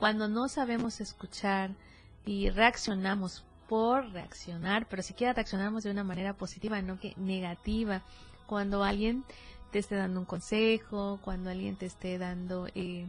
cuando 0.01 0.27
no 0.27 0.49
sabemos 0.49 1.01
escuchar 1.01 1.71
y 2.27 2.51
reaccionamos 2.51 3.45
por 3.69 4.11
reaccionar, 4.11 4.89
pero 4.89 5.03
siquiera 5.03 5.33
reaccionamos 5.33 5.85
de 5.85 5.93
una 5.93 6.03
manera 6.03 6.35
positiva, 6.35 6.83
no 6.83 6.99
que 6.99 7.15
negativa. 7.17 8.03
Cuando 8.47 8.83
alguien 8.83 9.25
te 9.71 9.79
esté 9.79 9.95
dando 9.95 10.19
un 10.19 10.27
consejo, 10.27 11.21
cuando 11.23 11.51
alguien 11.51 11.77
te 11.77 11.87
esté 11.87 12.19
dando 12.19 12.67
eh, 12.75 13.07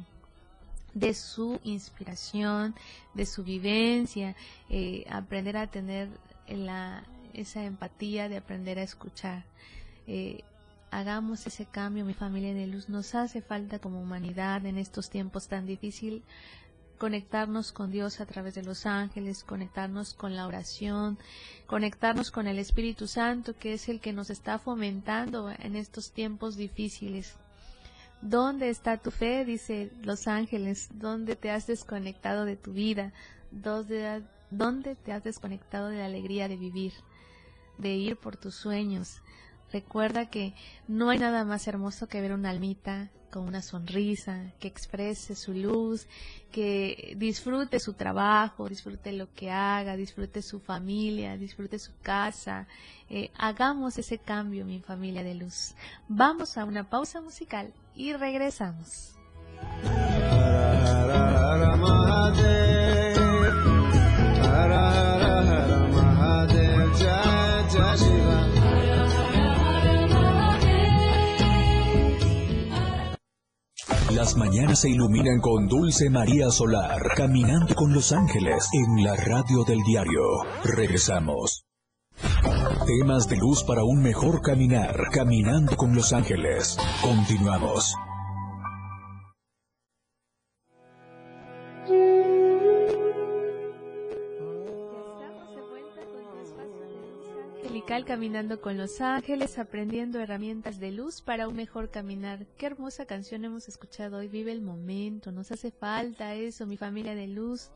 de 0.94 1.14
su 1.14 1.60
inspiración, 1.64 2.76
de 3.14 3.26
su 3.26 3.44
vivencia, 3.44 4.36
eh, 4.70 5.06
aprender 5.10 5.58
a 5.58 5.68
tener 5.68 6.10
la, 6.48 7.04
esa 7.34 7.64
empatía 7.64 8.30
de 8.30 8.38
aprender 8.38 8.80
a 8.80 8.84
escuchar. 8.84 9.46
Eh, 10.08 10.44
hagamos 10.90 11.48
ese 11.48 11.66
cambio, 11.66 12.06
mi 12.06 12.14
familia 12.14 12.54
de 12.54 12.68
luz. 12.68 12.90
Nos 12.90 13.16
hace 13.16 13.42
falta 13.42 13.80
como 13.80 14.02
humanidad 14.02 14.66
en 14.66 14.78
estos 14.78 15.10
tiempos 15.10 15.48
tan 15.48 15.66
difíciles 15.66 16.24
conectarnos 17.02 17.72
con 17.72 17.90
Dios 17.90 18.22
a 18.22 18.28
través 18.28 18.54
de 18.54 18.62
los 18.62 18.86
ángeles, 18.86 19.44
conectarnos 19.44 20.14
con 20.14 20.36
la 20.36 20.46
oración, 20.46 21.18
conectarnos 21.66 22.30
con 22.30 22.46
el 22.46 22.60
Espíritu 22.60 23.08
Santo, 23.08 23.56
que 23.58 23.74
es 23.74 23.90
el 23.90 24.00
que 24.00 24.14
nos 24.14 24.30
está 24.30 24.60
fomentando 24.60 25.50
en 25.50 25.76
estos 25.76 26.12
tiempos 26.12 26.58
difíciles. 26.58 27.38
¿Dónde 28.22 28.70
está 28.70 28.98
tu 28.98 29.10
fe? 29.10 29.46
Dice 29.46 29.92
los 30.04 30.28
ángeles. 30.28 30.90
¿Dónde 30.94 31.36
te 31.36 31.50
has 31.50 31.66
desconectado 31.66 32.46
de 32.46 32.56
tu 32.56 32.72
vida? 32.72 33.14
¿Dónde, 33.50 34.96
te 35.04 35.12
has 35.12 35.24
desconectado 35.24 35.88
de 35.88 35.98
la 35.98 36.06
alegría 36.06 36.48
de 36.48 36.58
vivir? 36.58 36.94
De 37.78 37.96
ir 37.96 38.18
por 38.18 38.38
tus 38.38 38.56
sueños. 38.56 39.22
Recuerda 39.72 40.30
que 40.30 40.54
no 40.88 41.10
hay 41.10 41.20
nada 41.20 41.46
más 41.46 41.68
hermoso 41.68 42.08
que 42.08 42.22
ver 42.22 42.34
una 42.34 42.50
almita 42.50 43.10
con 43.32 43.48
una 43.48 43.62
sonrisa, 43.62 44.51
que 44.60 44.68
exprese 44.68 45.36
su 45.36 45.54
luz, 45.54 46.08
que 46.51 47.16
disfrute 47.18 47.80
su 47.80 47.94
trabajo, 47.94 48.68
disfrute 48.68 49.13
lo 49.13 49.34
que 49.34 49.50
haga, 49.50 49.96
disfrute 49.96 50.42
su 50.42 50.60
familia, 50.60 51.38
disfrute 51.38 51.80
su 51.80 51.94
casa. 52.01 52.68
Eh, 53.10 53.32
hagamos 53.38 53.98
ese 53.98 54.18
cambio, 54.20 54.66
mi 54.66 54.82
familia 54.82 55.24
de 55.24 55.36
luz. 55.36 55.74
Vamos 56.10 56.58
a 56.58 56.66
una 56.66 56.90
pausa 56.90 57.22
musical 57.22 57.74
y 57.96 58.13
regresamos. 58.13 59.16
Las 74.15 74.36
mañanas 74.36 74.82
se 74.82 74.89
iluminan 74.89 75.39
con 75.39 75.68
Dulce 75.68 76.10
María 76.10 76.50
Solar, 76.50 77.01
caminando 77.15 77.74
con 77.75 77.94
los 77.94 78.12
ángeles 78.12 78.68
en 78.74 79.03
la 79.03 79.15
radio 79.15 79.63
del 79.63 79.80
diario. 79.84 80.22
Regresamos. 80.65 81.63
Temas 82.86 83.30
de 83.30 83.38
luz 83.38 83.63
para 83.63 83.84
un 83.84 84.01
mejor 84.03 84.41
caminar, 84.41 85.10
caminando 85.12 85.77
con 85.77 85.96
los 85.96 86.12
ángeles. 86.12 86.78
Continuamos. 87.02 87.95
Caminando 97.99 98.62
con 98.62 98.77
los 98.77 99.01
ángeles, 99.01 99.60
aprendiendo 99.60 100.21
herramientas 100.21 100.80
de 100.80 100.93
luz 100.93 101.21
para 101.21 101.49
un 101.49 101.56
mejor 101.56 101.91
caminar. 101.91 102.45
Qué 102.58 102.67
hermosa 102.67 103.06
canción 103.06 103.43
hemos 103.43 103.67
escuchado 103.67 104.17
hoy. 104.17 104.30
Vive 104.30 104.54
el 104.54 104.62
momento, 104.62 105.34
nos 105.34 105.51
hace 105.51 105.71
falta 105.71 106.34
eso, 106.34 106.65
mi 106.65 106.77
familia 106.77 107.15
de 107.15 107.27
luz. 107.27 107.69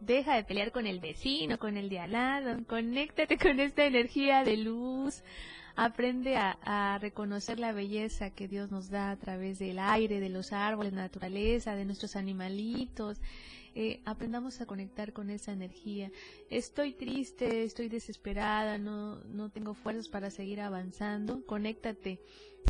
Deja 0.00 0.36
de 0.36 0.44
pelear 0.44 0.72
con 0.72 0.86
el 0.86 1.00
vecino, 1.00 1.58
con 1.58 1.76
el 1.76 1.90
de 1.90 1.98
al 1.98 2.12
lado. 2.12 2.56
Conéctate 2.66 3.36
con 3.36 3.60
esta 3.60 3.84
energía 3.84 4.42
de 4.42 4.56
luz. 4.56 5.22
Aprende 5.76 6.36
a, 6.38 6.98
reconocer 6.98 7.60
la 7.60 7.72
belleza 7.72 8.30
que 8.30 8.48
Dios 8.48 8.70
nos 8.70 8.88
da 8.88 9.10
a 9.10 9.16
través 9.16 9.58
del 9.58 9.78
aire, 9.78 10.18
de 10.18 10.30
los 10.30 10.54
árboles, 10.54 10.94
naturaleza, 10.94 11.76
de 11.76 11.84
nuestros 11.84 12.16
animalitos. 12.16 13.20
Eh, 13.74 14.00
aprendamos 14.04 14.60
a 14.60 14.66
conectar 14.66 15.12
con 15.12 15.30
esa 15.30 15.52
energía. 15.52 16.10
Estoy 16.50 16.92
triste, 16.92 17.64
estoy 17.64 17.88
desesperada, 17.88 18.78
no, 18.78 19.16
no 19.24 19.50
tengo 19.50 19.74
fuerzas 19.74 20.08
para 20.08 20.30
seguir 20.30 20.60
avanzando. 20.60 21.44
Conéctate 21.46 22.20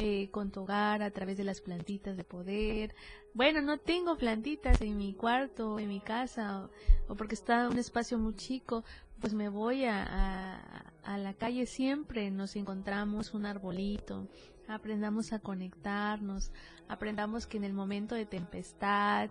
eh, 0.00 0.30
con 0.30 0.50
tu 0.50 0.60
hogar 0.60 1.02
a 1.02 1.10
través 1.10 1.36
de 1.36 1.44
las 1.44 1.60
plantitas 1.60 2.16
de 2.16 2.24
poder. 2.24 2.94
Bueno, 3.34 3.62
no 3.62 3.78
tengo 3.78 4.16
plantitas 4.16 4.80
en 4.80 4.96
mi 4.96 5.14
cuarto, 5.14 5.78
en 5.78 5.88
mi 5.88 6.00
casa, 6.00 6.68
o, 7.08 7.14
porque 7.14 7.34
está 7.34 7.68
un 7.68 7.78
espacio 7.78 8.18
muy 8.18 8.34
chico, 8.34 8.84
pues 9.20 9.34
me 9.34 9.48
voy 9.48 9.84
a, 9.84 10.04
a, 10.04 10.92
a 11.02 11.18
la 11.18 11.34
calle 11.34 11.66
siempre, 11.66 12.30
nos 12.30 12.54
encontramos 12.56 13.34
un 13.34 13.46
arbolito, 13.46 14.28
aprendamos 14.68 15.32
a 15.32 15.40
conectarnos, 15.40 16.52
aprendamos 16.88 17.46
que 17.46 17.56
en 17.56 17.64
el 17.64 17.72
momento 17.72 18.14
de 18.14 18.26
tempestad, 18.26 19.30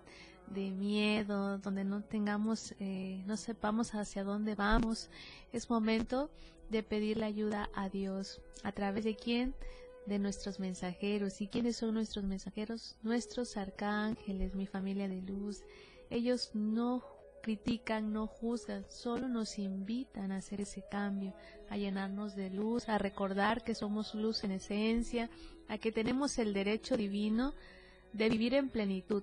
de 0.50 0.70
miedo, 0.70 1.58
donde 1.58 1.84
no 1.84 2.02
tengamos, 2.02 2.74
eh, 2.80 3.22
no 3.26 3.36
sepamos 3.36 3.94
hacia 3.94 4.24
dónde 4.24 4.54
vamos, 4.54 5.10
es 5.52 5.68
momento 5.70 6.30
de 6.70 6.82
pedir 6.82 7.18
la 7.18 7.26
ayuda 7.26 7.70
a 7.74 7.88
Dios. 7.88 8.40
¿A 8.62 8.72
través 8.72 9.04
de 9.04 9.16
quién? 9.16 9.54
De 10.06 10.18
nuestros 10.18 10.58
mensajeros. 10.60 11.40
¿Y 11.40 11.48
quiénes 11.48 11.76
son 11.76 11.94
nuestros 11.94 12.24
mensajeros? 12.24 12.96
Nuestros 13.02 13.56
arcángeles, 13.56 14.54
mi 14.54 14.66
familia 14.66 15.08
de 15.08 15.22
luz. 15.22 15.62
Ellos 16.10 16.50
no 16.54 17.04
critican, 17.42 18.12
no 18.12 18.26
juzgan, 18.26 18.84
solo 18.90 19.28
nos 19.28 19.58
invitan 19.58 20.32
a 20.32 20.38
hacer 20.38 20.60
ese 20.60 20.84
cambio, 20.90 21.34
a 21.70 21.76
llenarnos 21.76 22.34
de 22.34 22.50
luz, 22.50 22.88
a 22.88 22.98
recordar 22.98 23.62
que 23.62 23.74
somos 23.74 24.14
luz 24.14 24.44
en 24.44 24.52
esencia, 24.52 25.30
a 25.68 25.78
que 25.78 25.92
tenemos 25.92 26.38
el 26.38 26.52
derecho 26.52 26.96
divino 26.96 27.54
de 28.12 28.28
vivir 28.28 28.54
en 28.54 28.68
plenitud, 28.68 29.22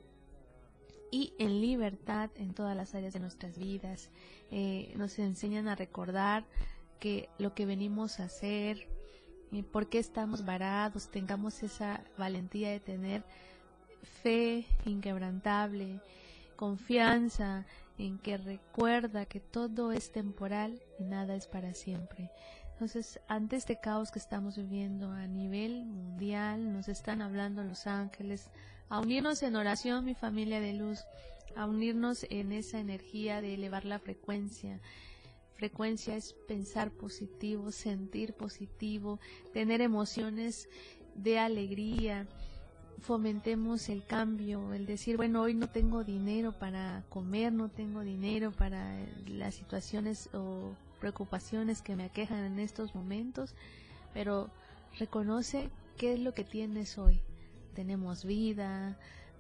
y 1.12 1.34
en 1.38 1.62
libertad 1.62 2.30
en 2.36 2.54
todas 2.54 2.76
las 2.76 2.96
áreas 2.96 3.14
de 3.14 3.20
nuestras 3.20 3.58
vidas. 3.58 4.10
Eh, 4.52 4.94
nos 4.96 5.18
enseñan 5.20 5.68
a 5.68 5.76
recordar 5.76 6.46
que 7.00 7.30
lo 7.38 7.54
que 7.54 7.66
venimos 7.66 8.20
a 8.20 8.26
hacer, 8.26 8.88
y 9.52 9.64
por 9.64 9.88
qué 9.88 10.00
estamos 10.00 10.46
varados, 10.46 11.10
tengamos 11.10 11.64
esa 11.64 12.02
valentía 12.18 12.72
de 12.72 12.80
tener 12.80 13.24
fe 14.24 14.66
inquebrantable, 14.86 16.02
confianza 16.56 17.66
en 17.98 18.18
que 18.18 18.38
recuerda 18.38 19.26
que 19.26 19.40
todo 19.40 19.92
es 19.92 20.12
temporal 20.12 20.82
y 21.00 21.04
nada 21.04 21.36
es 21.36 21.48
para 21.48 21.74
siempre. 21.74 22.32
Entonces, 22.74 23.22
ante 23.30 23.56
este 23.56 23.80
caos 23.80 24.12
que 24.12 24.20
estamos 24.20 24.58
viviendo 24.58 25.10
a 25.12 25.28
nivel 25.28 25.86
mundial, 25.86 26.74
nos 26.74 26.90
están 26.90 27.22
hablando 27.22 27.64
los 27.64 27.88
ángeles, 27.88 28.52
a 28.90 29.00
unirnos 29.00 29.44
en 29.44 29.56
oración, 29.56 30.06
mi 30.06 30.16
familia 30.16 30.60
de 30.60 30.74
luz, 30.74 31.00
a 31.56 31.66
unirnos 31.66 32.26
en 32.30 32.52
esa 32.52 32.80
energía 32.80 33.42
de 33.42 33.54
elevar 33.54 33.86
la 33.86 34.00
frecuencia. 34.00 34.80
Frecuencia 35.54 36.16
es 36.16 36.34
pensar 36.48 36.92
positivo, 36.92 37.72
sentir 37.72 38.34
positivo, 38.34 39.20
tener 39.54 39.82
emociones 39.82 40.68
de 41.16 41.40
alegría. 41.40 42.28
Fomentemos 43.00 43.90
el 43.90 44.06
cambio, 44.06 44.74
el 44.74 44.86
decir, 44.86 45.16
bueno, 45.16 45.42
hoy 45.42 45.54
no 45.54 45.70
tengo 45.70 46.04
dinero 46.04 46.52
para 46.52 47.04
comer, 47.10 47.54
no 47.54 47.70
tengo 47.70 48.02
dinero 48.02 48.52
para 48.52 48.98
las 49.28 49.56
situaciones 49.56 50.30
o 50.34 50.74
preocupaciones 51.00 51.82
que 51.82 51.96
me 51.96 52.04
aquejan 52.04 52.44
en 52.44 52.60
estos 52.60 52.96
momentos, 52.96 53.54
pero 54.14 54.50
reconoce 54.98 55.70
qué 55.98 56.14
es 56.14 56.20
lo 56.20 56.34
que 56.34 56.44
tienes 56.44 56.98
hoy, 56.98 57.22
tenemos 57.76 58.26
vida, 58.26 58.98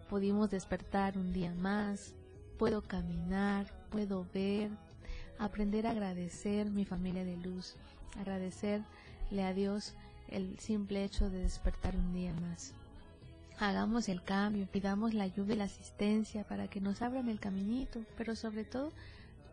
pudimos 0.09 0.51
despertar 0.51 1.17
un 1.17 1.33
día 1.33 1.53
más, 1.55 2.13
puedo 2.59 2.81
caminar, 2.81 3.65
puedo 3.89 4.25
ver, 4.33 4.69
aprender 5.39 5.87
a 5.87 5.91
agradecer 5.91 6.69
mi 6.69 6.85
familia 6.85 7.25
de 7.25 7.37
luz, 7.37 7.75
agradecerle 8.19 9.43
a 9.43 9.53
Dios 9.53 9.95
el 10.29 10.59
simple 10.59 11.03
hecho 11.03 11.29
de 11.29 11.39
despertar 11.39 11.95
un 11.95 12.13
día 12.13 12.33
más. 12.33 12.73
hagamos 13.57 14.09
el 14.09 14.21
cambio, 14.21 14.67
pidamos 14.67 15.13
la 15.13 15.23
ayuda 15.23 15.53
y 15.53 15.57
la 15.57 15.63
asistencia 15.63 16.43
para 16.43 16.67
que 16.67 16.81
nos 16.81 17.01
abran 17.01 17.29
el 17.29 17.39
caminito, 17.39 18.01
pero 18.17 18.35
sobre 18.35 18.65
todo 18.65 18.91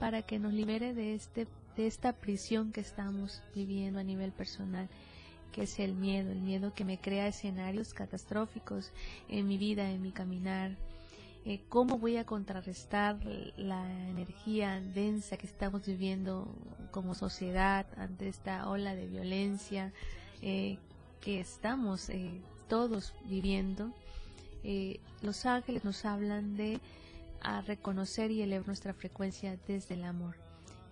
para 0.01 0.23
que 0.23 0.41
nos 0.41 0.53
libere 0.53 0.93
de 0.93 1.15
este 1.15 1.47
de 1.77 1.87
esta 1.87 2.13
prisión 2.13 2.73
que 2.73 2.81
estamos 2.81 3.43
viviendo 3.55 3.99
a 3.99 4.03
nivel 4.03 4.33
personal, 4.33 4.89
que 5.53 5.63
es 5.63 5.79
el 5.79 5.95
miedo, 5.95 6.33
el 6.33 6.41
miedo 6.41 6.75
que 6.75 6.85
me 6.85 6.99
crea 6.99 7.29
escenarios 7.29 7.95
catastróficos 7.95 8.91
en 9.29 9.47
mi 9.47 9.59
vida, 9.59 9.91
en 9.91 10.03
mi 10.03 10.11
caminar. 10.11 10.77
Eh, 11.45 11.61
¿Cómo 11.69 11.99
voy 11.99 12.17
a 12.17 12.25
contrarrestar 12.25 13.19
la 13.57 13.85
energía 14.09 14.81
densa 14.81 15.37
que 15.37 15.47
estamos 15.47 15.87
viviendo 15.87 16.49
como 16.91 17.15
sociedad 17.15 17.87
ante 17.97 18.29
esta 18.29 18.69
ola 18.69 18.95
de 18.95 19.07
violencia 19.07 19.93
eh, 20.41 20.79
que 21.21 21.41
estamos 21.41 22.09
eh, 22.09 22.41
todos 22.69 23.15
viviendo? 23.25 23.93
los 25.23 25.45
ángeles 25.45 25.83
nos 25.83 26.05
hablan 26.05 26.55
de 26.57 26.79
a 27.41 27.63
reconocer 27.63 28.31
y 28.31 28.43
elevar 28.43 28.69
nuestra 28.69 28.95
frecuencia 28.95 29.59
desde 29.67 29.95
el 29.95 30.05
amor 30.05 30.37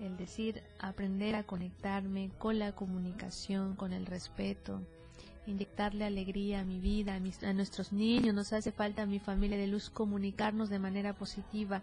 el 0.00 0.16
decir, 0.16 0.62
aprender 0.78 1.34
a 1.34 1.44
conectarme 1.44 2.30
con 2.38 2.58
la 2.58 2.72
comunicación, 2.72 3.76
con 3.76 3.92
el 3.92 4.06
respeto, 4.06 4.80
inyectarle 5.46 6.04
alegría 6.04 6.60
a 6.60 6.64
mi 6.64 6.80
vida, 6.80 7.14
a, 7.14 7.52
nuestros 7.52 7.92
niños, 7.92 8.34
nos 8.34 8.52
hace 8.52 8.72
falta 8.72 9.02
a 9.02 9.06
mi 9.06 9.18
familia 9.18 9.58
de 9.58 9.66
luz 9.66 9.90
comunicarnos 9.90 10.70
de 10.70 10.78
manera 10.78 11.12
positiva, 11.12 11.82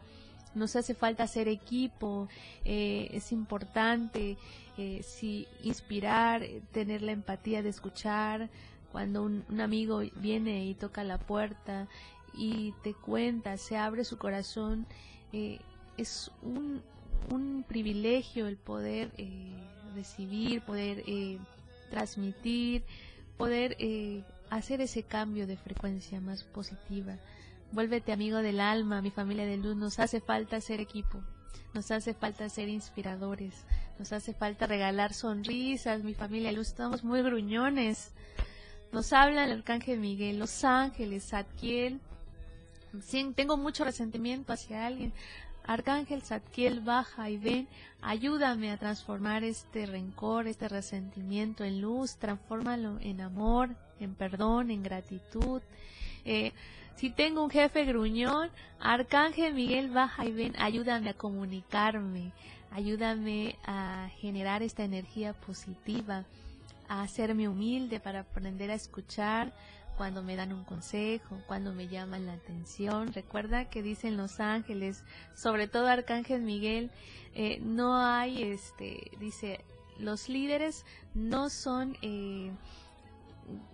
nos 0.55 0.75
hace 0.75 0.93
falta 0.93 1.23
hacer 1.23 1.47
equipo, 1.47 2.27
eh, 2.65 3.09
es 3.11 3.31
importante 3.31 4.37
eh, 4.77 5.01
si 5.03 5.47
inspirar, 5.63 6.43
tener 6.71 7.01
la 7.01 7.11
empatía 7.11 7.61
de 7.61 7.69
escuchar, 7.69 8.49
cuando 8.91 9.21
un, 9.23 9.43
un, 9.49 9.61
amigo 9.61 10.01
viene 10.15 10.65
y 10.65 10.73
toca 10.73 11.03
la 11.03 11.19
puerta 11.19 11.87
y 12.33 12.73
te 12.83 12.93
cuenta, 12.93 13.57
se 13.57 13.77
abre 13.77 14.03
su 14.05 14.17
corazón, 14.17 14.87
eh, 15.33 15.59
es 15.97 16.31
un, 16.41 16.81
un 17.31 17.63
privilegio 17.67 18.47
el 18.47 18.57
poder 18.57 19.11
eh, 19.17 19.53
recibir, 19.95 20.61
poder 20.61 21.03
eh, 21.07 21.39
transmitir, 21.89 22.83
poder 23.37 23.75
eh, 23.79 24.23
hacer 24.49 24.81
ese 24.81 25.03
cambio 25.03 25.47
de 25.47 25.57
frecuencia 25.57 26.19
más 26.21 26.43
positiva. 26.43 27.17
Vuélvete 27.71 28.11
amigo 28.11 28.37
del 28.37 28.59
alma, 28.59 29.01
mi 29.01 29.11
familia 29.11 29.45
de 29.45 29.57
luz, 29.57 29.75
nos 29.75 29.99
hace 29.99 30.21
falta 30.21 30.61
ser 30.61 30.79
equipo, 30.79 31.21
nos 31.73 31.91
hace 31.91 32.13
falta 32.13 32.47
ser 32.49 32.69
inspiradores, 32.69 33.65
nos 33.99 34.13
hace 34.13 34.33
falta 34.33 34.67
regalar 34.67 35.13
sonrisas, 35.13 36.03
mi 36.03 36.13
familia 36.13 36.49
de 36.49 36.55
luz, 36.55 36.69
estamos 36.69 37.03
muy 37.03 37.21
gruñones. 37.21 38.11
Nos 38.91 39.11
habla 39.11 39.43
el 39.43 39.51
arcángel 39.51 39.99
Miguel, 39.99 40.39
los 40.39 40.63
ángeles, 40.63 41.27
Zadkiel. 41.29 41.99
Sí, 43.01 43.33
tengo 43.35 43.57
mucho 43.57 43.83
resentimiento 43.83 44.53
hacia 44.53 44.85
alguien. 44.85 45.13
Arcángel 45.67 46.21
Zadkiel, 46.21 46.79
baja 46.79 47.29
y 47.29 47.37
ven, 47.37 47.67
ayúdame 48.01 48.71
a 48.71 48.77
transformar 48.77 49.43
este 49.43 49.85
rencor, 49.85 50.47
este 50.47 50.69
resentimiento 50.69 51.65
en 51.65 51.81
luz, 51.81 52.15
transfórmalo 52.15 52.97
en 53.01 53.19
amor, 53.19 53.75
en 53.99 54.15
perdón, 54.15 54.71
en 54.71 54.81
gratitud. 54.81 55.61
Eh, 56.23 56.53
si 56.95 57.09
tengo 57.09 57.43
un 57.43 57.49
jefe 57.49 57.83
gruñón, 57.83 58.49
Arcángel 58.79 59.53
Miguel, 59.53 59.91
baja 59.91 60.25
y 60.25 60.31
ven, 60.31 60.55
ayúdame 60.57 61.09
a 61.09 61.13
comunicarme, 61.13 62.31
ayúdame 62.71 63.57
a 63.65 64.09
generar 64.19 64.63
esta 64.63 64.85
energía 64.85 65.33
positiva, 65.33 66.23
a 66.87 67.01
hacerme 67.01 67.49
humilde 67.49 67.99
para 67.99 68.21
aprender 68.21 68.71
a 68.71 68.75
escuchar, 68.75 69.51
cuando 69.97 70.21
me 70.21 70.35
dan 70.35 70.53
un 70.53 70.63
consejo, 70.63 71.41
cuando 71.47 71.73
me 71.73 71.87
llaman 71.87 72.27
la 72.27 72.33
atención. 72.33 73.11
Recuerda 73.13 73.65
que 73.65 73.81
dicen 73.81 74.15
los 74.15 74.39
ángeles, 74.39 75.03
sobre 75.33 75.67
todo 75.67 75.87
Arcángel 75.87 76.43
Miguel, 76.43 76.91
eh, 77.33 77.59
no 77.61 77.97
hay, 77.97 78.43
este, 78.43 79.11
dice, 79.19 79.65
los 79.97 80.29
líderes 80.29 80.85
no 81.15 81.49
son 81.49 81.97
eh, 82.03 82.51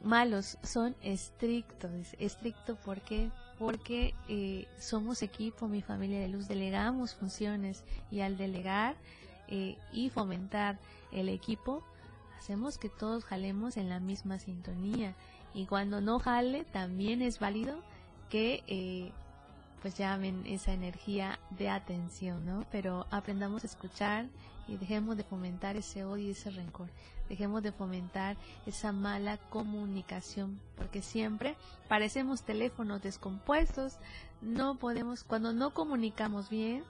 malos, 0.02 0.58
son 0.64 0.96
estrictos. 1.02 1.92
Estricto 2.18 2.78
¿por 2.78 3.02
qué? 3.02 3.30
Porque 3.60 4.16
eh, 4.30 4.66
somos 4.80 5.22
equipo, 5.24 5.68
mi 5.68 5.82
familia 5.82 6.22
de 6.22 6.30
luz, 6.30 6.48
delegamos 6.48 7.16
funciones 7.16 7.84
y 8.10 8.22
al 8.22 8.38
delegar 8.38 8.96
y 9.92 10.10
fomentar 10.10 10.80
el 11.12 11.30
equipo, 11.30 11.84
hacemos 12.40 12.80
que 12.80 12.90
todos 12.90 13.24
jalemos 13.24 13.78
en 13.78 13.88
la 13.88 14.00
misma 14.00 14.40
sintonía 14.40 15.14
y 15.54 15.66
cuando 15.66 16.02
no 16.02 16.20
jale 16.20 16.66
también 16.66 17.22
es 17.22 17.40
válido 17.40 17.78
que 18.30 18.64
eh, 18.68 19.12
pues 19.82 19.98
llamen 19.98 20.44
esa 20.46 20.74
energía 20.74 21.40
de 21.52 21.70
atención, 21.70 22.46
¿no? 22.46 22.66
Pero 22.72 23.06
aprendamos 23.12 23.64
a 23.64 23.68
escuchar 23.68 24.28
y 24.68 24.78
dejemos 24.78 25.18
de 25.18 25.24
fomentar 25.24 25.76
ese 25.76 26.06
odio 26.06 26.28
y 26.28 26.32
ese 26.32 26.50
rencor. 26.52 26.90
Dejemos 27.28 27.62
de 27.64 27.72
fomentar 27.72 28.38
esa 28.66 28.92
mala 28.92 29.38
comunicación, 29.50 30.60
porque 30.78 31.02
siempre 31.02 31.56
parecemos 31.88 32.44
teléfonos 32.44 33.02
descompuestos, 33.02 33.98
no 34.42 34.76
podemos, 34.76 35.24
cuando 35.24 35.54
no 35.54 35.74
comunicamos 35.74 36.50
bien 36.50 36.84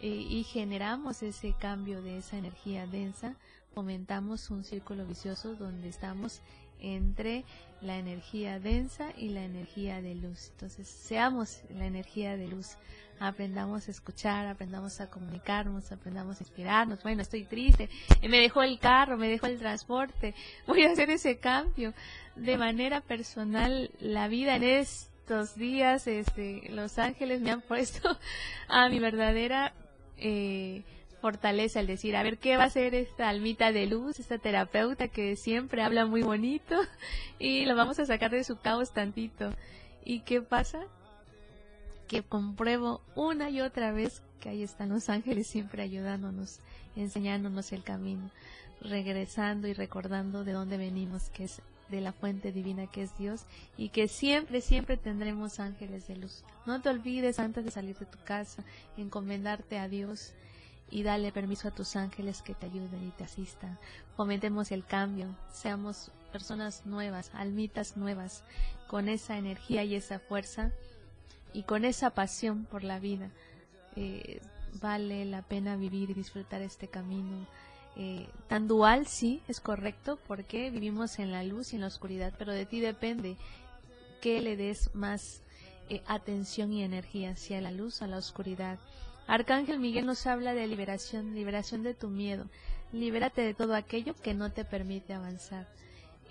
eh, 0.00 0.08
y 0.08 0.44
generamos 0.44 1.22
ese 1.22 1.54
cambio 1.54 2.02
de 2.02 2.18
esa 2.18 2.36
energía 2.36 2.86
densa, 2.86 3.36
fomentamos 3.74 4.50
un 4.50 4.64
círculo 4.64 5.06
vicioso 5.06 5.54
donde 5.54 5.88
estamos 5.88 6.42
entre 6.80 7.44
la 7.80 7.96
energía 7.96 8.58
densa 8.58 9.12
y 9.16 9.28
la 9.28 9.44
energía 9.44 10.02
de 10.02 10.14
luz. 10.14 10.50
Entonces, 10.52 10.88
seamos 10.88 11.62
la 11.70 11.86
energía 11.86 12.36
de 12.36 12.48
luz. 12.48 12.76
Aprendamos 13.20 13.88
a 13.88 13.90
escuchar, 13.90 14.46
aprendamos 14.46 15.00
a 15.00 15.10
comunicarnos, 15.10 15.90
aprendamos 15.90 16.40
a 16.40 16.44
inspirarnos. 16.44 17.02
Bueno, 17.02 17.22
estoy 17.22 17.44
triste, 17.44 17.88
me 18.22 18.38
dejó 18.38 18.62
el 18.62 18.78
carro, 18.78 19.16
me 19.16 19.28
dejó 19.28 19.46
el 19.46 19.58
transporte. 19.58 20.34
Voy 20.66 20.84
a 20.84 20.92
hacer 20.92 21.10
ese 21.10 21.38
cambio. 21.38 21.94
De 22.36 22.56
manera 22.56 23.00
personal, 23.00 23.90
la 23.98 24.28
vida 24.28 24.56
en 24.56 24.62
estos 24.62 25.56
días, 25.56 26.06
este, 26.06 26.68
Los 26.70 26.98
Ángeles 26.98 27.40
me 27.40 27.50
han 27.50 27.60
puesto 27.60 28.16
a 28.68 28.88
mi 28.88 29.00
verdadera 29.00 29.72
eh, 30.16 30.84
fortaleza 31.20 31.80
el 31.80 31.86
decir, 31.86 32.16
a 32.16 32.22
ver 32.22 32.38
qué 32.38 32.56
va 32.56 32.64
a 32.64 32.66
hacer 32.66 32.94
esta 32.94 33.28
almita 33.28 33.72
de 33.72 33.86
luz, 33.86 34.18
esta 34.18 34.38
terapeuta 34.38 35.08
que 35.08 35.36
siempre 35.36 35.82
habla 35.82 36.06
muy 36.06 36.22
bonito 36.22 36.76
y 37.38 37.64
lo 37.64 37.76
vamos 37.76 37.98
a 37.98 38.06
sacar 38.06 38.30
de 38.30 38.44
su 38.44 38.56
caos 38.56 38.92
tantito. 38.92 39.52
¿Y 40.04 40.20
qué 40.20 40.40
pasa? 40.40 40.80
Que 42.06 42.22
compruebo 42.22 43.02
una 43.14 43.50
y 43.50 43.60
otra 43.60 43.92
vez 43.92 44.22
que 44.40 44.48
ahí 44.48 44.62
están 44.62 44.90
los 44.90 45.08
ángeles 45.08 45.46
siempre 45.48 45.82
ayudándonos, 45.82 46.60
enseñándonos 46.96 47.72
el 47.72 47.82
camino, 47.82 48.30
regresando 48.80 49.68
y 49.68 49.74
recordando 49.74 50.44
de 50.44 50.52
dónde 50.52 50.78
venimos, 50.78 51.28
que 51.30 51.44
es 51.44 51.60
de 51.88 52.00
la 52.00 52.12
fuente 52.12 52.52
divina 52.52 52.86
que 52.86 53.02
es 53.02 53.16
Dios 53.16 53.44
y 53.76 53.88
que 53.88 54.08
siempre, 54.08 54.60
siempre 54.60 54.96
tendremos 54.96 55.58
ángeles 55.58 56.06
de 56.06 56.16
luz. 56.16 56.44
No 56.66 56.80
te 56.80 56.90
olvides 56.90 57.38
antes 57.38 57.64
de 57.64 57.70
salir 57.70 57.96
de 57.96 58.06
tu 58.06 58.18
casa, 58.24 58.62
encomendarte 58.96 59.78
a 59.78 59.88
Dios, 59.88 60.34
y 60.90 61.02
dale 61.02 61.32
permiso 61.32 61.68
a 61.68 61.70
tus 61.72 61.96
ángeles 61.96 62.42
que 62.42 62.54
te 62.54 62.66
ayuden 62.66 63.06
y 63.06 63.10
te 63.10 63.24
asistan. 63.24 63.78
Fomentemos 64.16 64.72
el 64.72 64.84
cambio, 64.84 65.34
seamos 65.52 66.10
personas 66.32 66.86
nuevas, 66.86 67.30
almitas 67.34 67.96
nuevas, 67.96 68.42
con 68.86 69.08
esa 69.08 69.36
energía 69.36 69.84
y 69.84 69.94
esa 69.94 70.18
fuerza 70.18 70.72
y 71.52 71.62
con 71.62 71.84
esa 71.84 72.10
pasión 72.10 72.64
por 72.64 72.84
la 72.84 72.98
vida. 72.98 73.30
Eh, 73.96 74.40
vale 74.80 75.24
la 75.24 75.42
pena 75.42 75.76
vivir 75.76 76.10
y 76.10 76.14
disfrutar 76.14 76.62
este 76.62 76.88
camino. 76.88 77.46
Eh, 77.96 78.28
tan 78.48 78.68
dual, 78.68 79.06
sí, 79.06 79.42
es 79.48 79.60
correcto, 79.60 80.18
porque 80.26 80.70
vivimos 80.70 81.18
en 81.18 81.32
la 81.32 81.42
luz 81.42 81.72
y 81.72 81.76
en 81.76 81.82
la 81.82 81.88
oscuridad, 81.88 82.32
pero 82.38 82.52
de 82.52 82.64
ti 82.64 82.80
depende 82.80 83.36
que 84.20 84.40
le 84.40 84.56
des 84.56 84.94
más 84.94 85.42
eh, 85.88 86.02
atención 86.06 86.72
y 86.72 86.82
energía 86.82 87.30
hacia 87.30 87.60
la 87.60 87.70
luz 87.70 88.00
o 88.00 88.04
a 88.04 88.08
la 88.08 88.18
oscuridad. 88.18 88.78
Arcángel 89.28 89.78
Miguel 89.78 90.06
nos 90.06 90.26
habla 90.26 90.54
de 90.54 90.66
liberación, 90.66 91.34
liberación 91.34 91.82
de 91.82 91.92
tu 91.92 92.08
miedo. 92.08 92.46
Libérate 92.92 93.42
de 93.42 93.52
todo 93.52 93.74
aquello 93.74 94.14
que 94.14 94.32
no 94.32 94.50
te 94.50 94.64
permite 94.64 95.12
avanzar. 95.12 95.68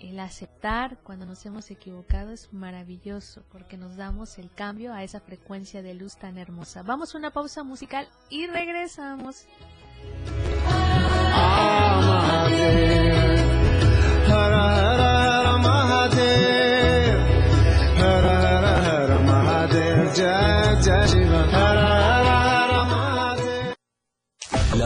El 0.00 0.18
aceptar 0.18 0.98
cuando 1.04 1.24
nos 1.24 1.46
hemos 1.46 1.70
equivocado 1.70 2.32
es 2.32 2.52
maravilloso 2.52 3.44
porque 3.52 3.76
nos 3.76 3.96
damos 3.96 4.38
el 4.38 4.50
cambio 4.50 4.92
a 4.92 5.04
esa 5.04 5.20
frecuencia 5.20 5.80
de 5.80 5.94
luz 5.94 6.16
tan 6.16 6.38
hermosa. 6.38 6.82
Vamos 6.82 7.14
a 7.14 7.18
una 7.18 7.30
pausa 7.30 7.62
musical 7.62 8.08
y 8.30 8.48
regresamos. 8.48 9.46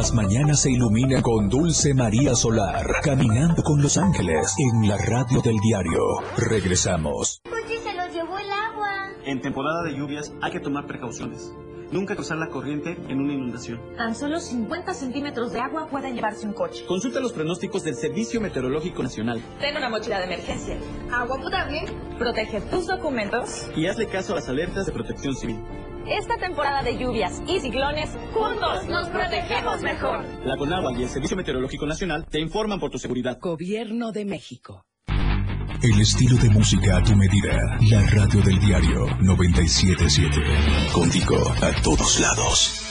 Las 0.02 0.14
mañanas 0.14 0.60
se 0.60 0.72
iluminan 0.72 1.22
con 1.22 1.48
Dulce 1.48 1.94
María 1.94 2.34
Solar, 2.34 2.84
caminando 3.04 3.62
con 3.62 3.80
los 3.80 3.96
ángeles 3.96 4.52
en 4.58 4.88
la 4.88 4.96
radio 4.96 5.40
del 5.40 5.56
diario. 5.58 6.00
Regresamos. 6.36 7.40
Porque 7.44 7.78
se 7.78 7.94
los 7.94 8.12
llevó 8.12 8.36
el 8.36 8.50
agua. 8.50 8.88
En 9.24 9.40
temporada 9.40 9.84
de 9.84 9.96
lluvias 9.96 10.32
hay 10.42 10.50
que 10.50 10.58
tomar 10.58 10.88
precauciones. 10.88 11.54
Nunca 11.92 12.16
cruzar 12.16 12.38
la 12.38 12.48
corriente 12.48 12.98
en 13.08 13.20
una 13.20 13.32
inundación. 13.34 13.80
Tan 13.96 14.16
solo 14.16 14.40
50 14.40 14.92
centímetros 14.92 15.52
de 15.52 15.60
agua 15.60 15.86
pueden 15.88 16.16
llevarse 16.16 16.48
un 16.48 16.52
coche. 16.52 16.84
Consulta 16.84 17.20
los 17.20 17.32
pronósticos 17.32 17.84
del 17.84 17.94
Servicio 17.94 18.40
Meteorológico 18.40 19.04
Nacional. 19.04 19.40
Ten 19.60 19.76
una 19.76 19.88
mochila 19.88 20.18
de 20.18 20.24
emergencia. 20.24 20.78
Agua 21.12 21.38
potable. 21.40 21.84
Protege 22.18 22.60
tus 22.62 22.88
documentos. 22.88 23.68
Y 23.76 23.86
hazle 23.86 24.08
caso 24.08 24.32
a 24.32 24.36
las 24.36 24.48
alertas 24.48 24.84
de 24.84 24.90
protección 24.90 25.36
civil. 25.36 25.58
Esta 26.06 26.36
temporada 26.36 26.82
de 26.82 26.98
lluvias 26.98 27.40
y 27.46 27.60
ciclones, 27.60 28.10
juntos 28.32 28.88
nos 28.88 29.08
protegemos 29.08 29.80
mejor. 29.82 30.24
La 30.44 30.56
Conagua 30.56 30.92
y 30.98 31.02
el 31.04 31.08
Servicio 31.08 31.36
Meteorológico 31.36 31.86
Nacional 31.86 32.26
te 32.28 32.40
informan 32.40 32.80
por 32.80 32.90
tu 32.90 32.98
seguridad. 32.98 33.38
Gobierno 33.40 34.10
de 34.10 34.24
México. 34.24 34.84
El 35.82 36.00
estilo 36.00 36.36
de 36.36 36.50
música 36.50 36.98
a 36.98 37.02
tu 37.02 37.14
medida. 37.16 37.76
La 37.90 38.06
radio 38.06 38.40
del 38.42 38.58
diario 38.58 39.06
977. 39.20 40.36
Contigo 40.92 41.36
a 41.60 41.82
todos 41.82 42.20
lados. 42.20 42.82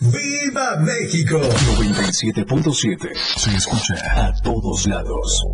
¡Viva 0.00 0.76
México! 0.80 1.40
97.7. 1.40 3.14
Se 3.36 3.56
escucha 3.56 3.94
a 4.26 4.32
todos 4.42 4.86
lados. 4.86 5.44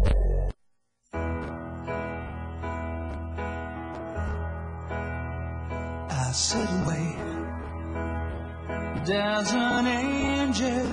Does 9.08 9.54
an 9.54 9.86
angel 9.86 10.84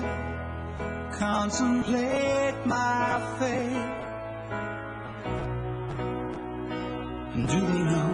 contemplate 1.18 2.64
my 2.64 3.36
fate? 3.38 3.92
Do 7.46 7.60
they 7.60 7.82
know 7.92 8.12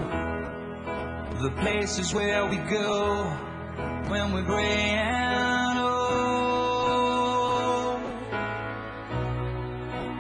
the 1.41 1.51
places 1.61 2.13
where 2.13 2.45
we 2.47 2.57
go 2.57 3.25
when 4.09 4.33
we're 4.33 4.43
gray 4.43 4.91
and 4.91 5.79
old? 5.79 5.93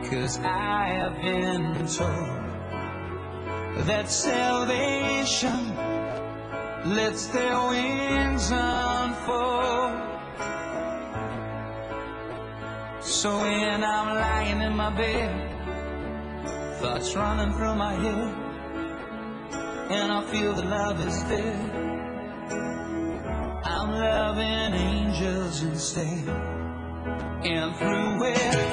Cause 0.09 0.39
I 0.39 0.93
have 0.95 1.17
been 1.21 1.89
told 1.89 2.43
that 3.89 4.09
salvation 4.09 5.77
lets 6.85 7.27
their 7.27 7.69
wings 7.69 8.53
unfold. 9.23 9.93
So 13.01 13.39
when 13.41 13.85
I'm 13.85 14.15
lying 14.15 14.63
in 14.63 14.77
my 14.77 14.91
bed, 14.91 15.31
thoughts 16.81 17.15
running 17.17 17.53
through 17.55 17.75
my 17.75 17.95
head, 17.95 18.35
and 19.91 20.13
I 20.13 20.23
feel 20.31 20.55
that 20.55 20.67
love 20.67 21.07
is 21.07 21.23
dead. 21.25 21.71
I'm 23.65 23.91
loving 23.91 24.75
angels 24.75 25.63
instead, 25.63 26.29
and 27.45 27.77
through 27.77 28.25
it. 28.25 28.73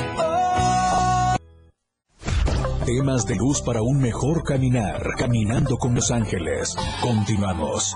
Temas 2.85 3.27
de 3.27 3.35
luz 3.35 3.61
para 3.61 3.83
un 3.83 4.01
mejor 4.01 4.43
caminar. 4.43 5.13
Caminando 5.15 5.77
con 5.77 5.93
los 5.93 6.09
ángeles. 6.09 6.75
Continuamos. 7.01 7.93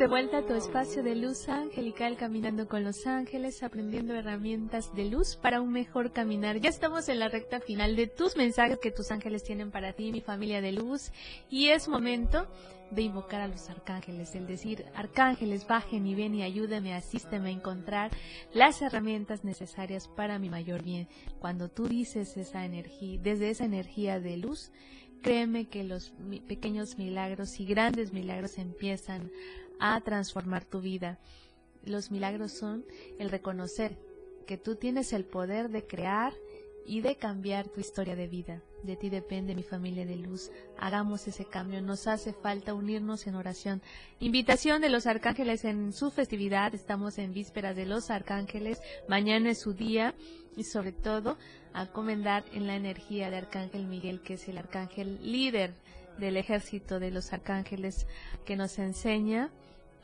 De 0.00 0.06
vuelta 0.06 0.38
a 0.38 0.46
tu 0.46 0.54
espacio 0.54 1.02
de 1.02 1.14
luz 1.14 1.46
angelical, 1.50 2.16
caminando 2.16 2.66
con 2.66 2.84
los 2.84 3.06
ángeles, 3.06 3.62
aprendiendo 3.62 4.14
herramientas 4.14 4.94
de 4.94 5.04
luz 5.04 5.36
para 5.36 5.60
un 5.60 5.72
mejor 5.72 6.14
caminar. 6.14 6.58
Ya 6.58 6.70
estamos 6.70 7.10
en 7.10 7.18
la 7.18 7.28
recta 7.28 7.60
final 7.60 7.96
de 7.96 8.06
tus 8.06 8.34
mensajes 8.34 8.78
que 8.78 8.90
tus 8.90 9.10
ángeles 9.10 9.44
tienen 9.44 9.70
para 9.70 9.92
ti, 9.92 10.10
mi 10.10 10.22
familia 10.22 10.62
de 10.62 10.72
luz, 10.72 11.12
y 11.50 11.68
es 11.68 11.86
momento 11.86 12.48
de 12.90 13.02
invocar 13.02 13.42
a 13.42 13.48
los 13.48 13.68
arcángeles, 13.68 14.34
el 14.34 14.46
decir, 14.46 14.86
arcángeles, 14.94 15.66
bajen 15.66 16.06
y 16.06 16.14
ven 16.14 16.34
y 16.34 16.44
ayúdame, 16.44 16.94
asísteme 16.94 17.50
a 17.50 17.52
encontrar 17.52 18.10
las 18.54 18.80
herramientas 18.80 19.44
necesarias 19.44 20.08
para 20.08 20.38
mi 20.38 20.48
mayor 20.48 20.82
bien. 20.82 21.08
Cuando 21.40 21.68
tú 21.68 21.88
dices 21.88 22.38
esa 22.38 22.64
energía, 22.64 23.20
desde 23.22 23.50
esa 23.50 23.66
energía 23.66 24.18
de 24.18 24.38
luz, 24.38 24.72
créeme 25.20 25.68
que 25.68 25.84
los 25.84 26.14
pequeños 26.48 26.96
milagros 26.96 27.60
y 27.60 27.66
grandes 27.66 28.14
milagros 28.14 28.56
empiezan 28.56 29.30
a 29.80 30.00
transformar 30.02 30.64
tu 30.64 30.80
vida. 30.80 31.18
Los 31.84 32.10
milagros 32.10 32.52
son 32.52 32.84
el 33.18 33.30
reconocer 33.30 33.98
que 34.46 34.58
tú 34.58 34.76
tienes 34.76 35.12
el 35.12 35.24
poder 35.24 35.70
de 35.70 35.86
crear 35.86 36.32
y 36.86 37.00
de 37.00 37.16
cambiar 37.16 37.68
tu 37.68 37.80
historia 37.80 38.16
de 38.16 38.26
vida. 38.26 38.62
De 38.82 38.96
ti 38.96 39.10
depende 39.10 39.54
mi 39.54 39.62
familia 39.62 40.06
de 40.06 40.16
luz. 40.16 40.50
Hagamos 40.78 41.28
ese 41.28 41.44
cambio. 41.44 41.80
Nos 41.82 42.06
hace 42.06 42.32
falta 42.32 42.74
unirnos 42.74 43.26
en 43.26 43.34
oración. 43.34 43.82
Invitación 44.18 44.80
de 44.80 44.88
los 44.88 45.06
arcángeles 45.06 45.64
en 45.64 45.92
su 45.92 46.10
festividad. 46.10 46.74
Estamos 46.74 47.18
en 47.18 47.32
vísperas 47.32 47.76
de 47.76 47.86
los 47.86 48.10
arcángeles. 48.10 48.80
Mañana 49.08 49.50
es 49.50 49.60
su 49.60 49.74
día 49.74 50.14
y 50.56 50.64
sobre 50.64 50.92
todo 50.92 51.36
a 51.72 51.86
comendar 51.86 52.44
en 52.52 52.66
la 52.66 52.74
energía 52.74 53.30
de 53.30 53.36
Arcángel 53.36 53.86
Miguel, 53.86 54.20
que 54.20 54.34
es 54.34 54.48
el 54.48 54.58
arcángel 54.58 55.20
líder 55.22 55.72
del 56.18 56.36
ejército 56.36 56.98
de 56.98 57.10
los 57.10 57.32
arcángeles, 57.32 58.06
que 58.44 58.56
nos 58.56 58.78
enseña 58.78 59.50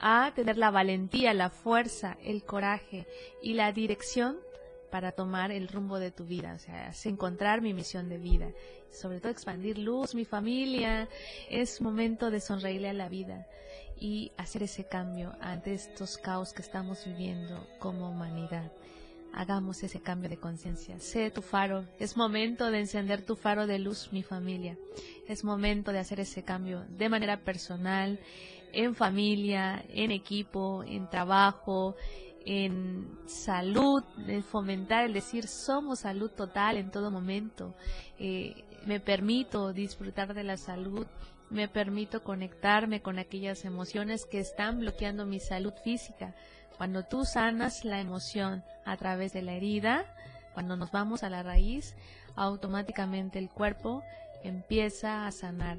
a 0.00 0.32
tener 0.34 0.58
la 0.58 0.70
valentía, 0.70 1.34
la 1.34 1.50
fuerza, 1.50 2.16
el 2.22 2.44
coraje 2.44 3.06
y 3.42 3.54
la 3.54 3.72
dirección 3.72 4.36
para 4.90 5.12
tomar 5.12 5.50
el 5.50 5.68
rumbo 5.68 5.98
de 5.98 6.10
tu 6.10 6.24
vida, 6.24 6.54
o 6.54 6.58
sea, 6.58 6.92
encontrar 7.04 7.60
mi 7.60 7.74
misión 7.74 8.08
de 8.08 8.18
vida, 8.18 8.50
sobre 8.90 9.20
todo 9.20 9.30
expandir 9.30 9.78
luz, 9.78 10.14
mi 10.14 10.24
familia, 10.24 11.08
es 11.50 11.80
momento 11.80 12.30
de 12.30 12.40
sonreírle 12.40 12.88
a 12.88 12.94
la 12.94 13.08
vida 13.08 13.46
y 13.98 14.32
hacer 14.36 14.62
ese 14.62 14.84
cambio 14.84 15.34
ante 15.40 15.74
estos 15.74 16.18
caos 16.18 16.52
que 16.52 16.62
estamos 16.62 17.04
viviendo 17.04 17.66
como 17.78 18.10
humanidad. 18.10 18.72
Hagamos 19.32 19.82
ese 19.82 20.00
cambio 20.00 20.30
de 20.30 20.38
conciencia. 20.38 20.98
Sé 20.98 21.30
tu 21.30 21.42
faro. 21.42 21.84
Es 21.98 22.16
momento 22.16 22.70
de 22.70 22.80
encender 22.80 23.20
tu 23.20 23.36
faro 23.36 23.66
de 23.66 23.78
luz, 23.78 24.08
mi 24.10 24.22
familia. 24.22 24.78
Es 25.28 25.44
momento 25.44 25.92
de 25.92 25.98
hacer 25.98 26.20
ese 26.20 26.42
cambio 26.42 26.86
de 26.88 27.10
manera 27.10 27.40
personal, 27.40 28.18
en 28.72 28.94
familia, 28.94 29.84
en 29.88 30.10
equipo, 30.10 30.82
en 30.84 31.08
trabajo, 31.08 31.96
en 32.46 33.18
salud, 33.26 34.04
en 34.26 34.42
fomentar 34.44 35.04
el 35.04 35.12
decir 35.12 35.48
somos 35.48 36.00
salud 36.00 36.30
total 36.30 36.76
en 36.76 36.90
todo 36.90 37.10
momento. 37.10 37.74
Eh, 38.18 38.64
me 38.86 39.00
permito 39.00 39.72
disfrutar 39.72 40.32
de 40.32 40.44
la 40.44 40.56
salud, 40.56 41.06
me 41.50 41.68
permito 41.68 42.22
conectarme 42.22 43.02
con 43.02 43.18
aquellas 43.18 43.64
emociones 43.64 44.26
que 44.26 44.38
están 44.38 44.78
bloqueando 44.78 45.26
mi 45.26 45.40
salud 45.40 45.74
física. 45.82 46.34
Cuando 46.76 47.02
tú 47.02 47.24
sanas 47.24 47.84
la 47.84 48.00
emoción 48.00 48.62
a 48.84 48.96
través 48.96 49.32
de 49.32 49.42
la 49.42 49.54
herida, 49.54 50.04
cuando 50.54 50.76
nos 50.76 50.92
vamos 50.92 51.24
a 51.24 51.30
la 51.30 51.42
raíz, 51.42 51.96
automáticamente 52.36 53.38
el 53.38 53.50
cuerpo 53.50 54.02
empieza 54.44 55.26
a 55.26 55.32
sanar 55.32 55.78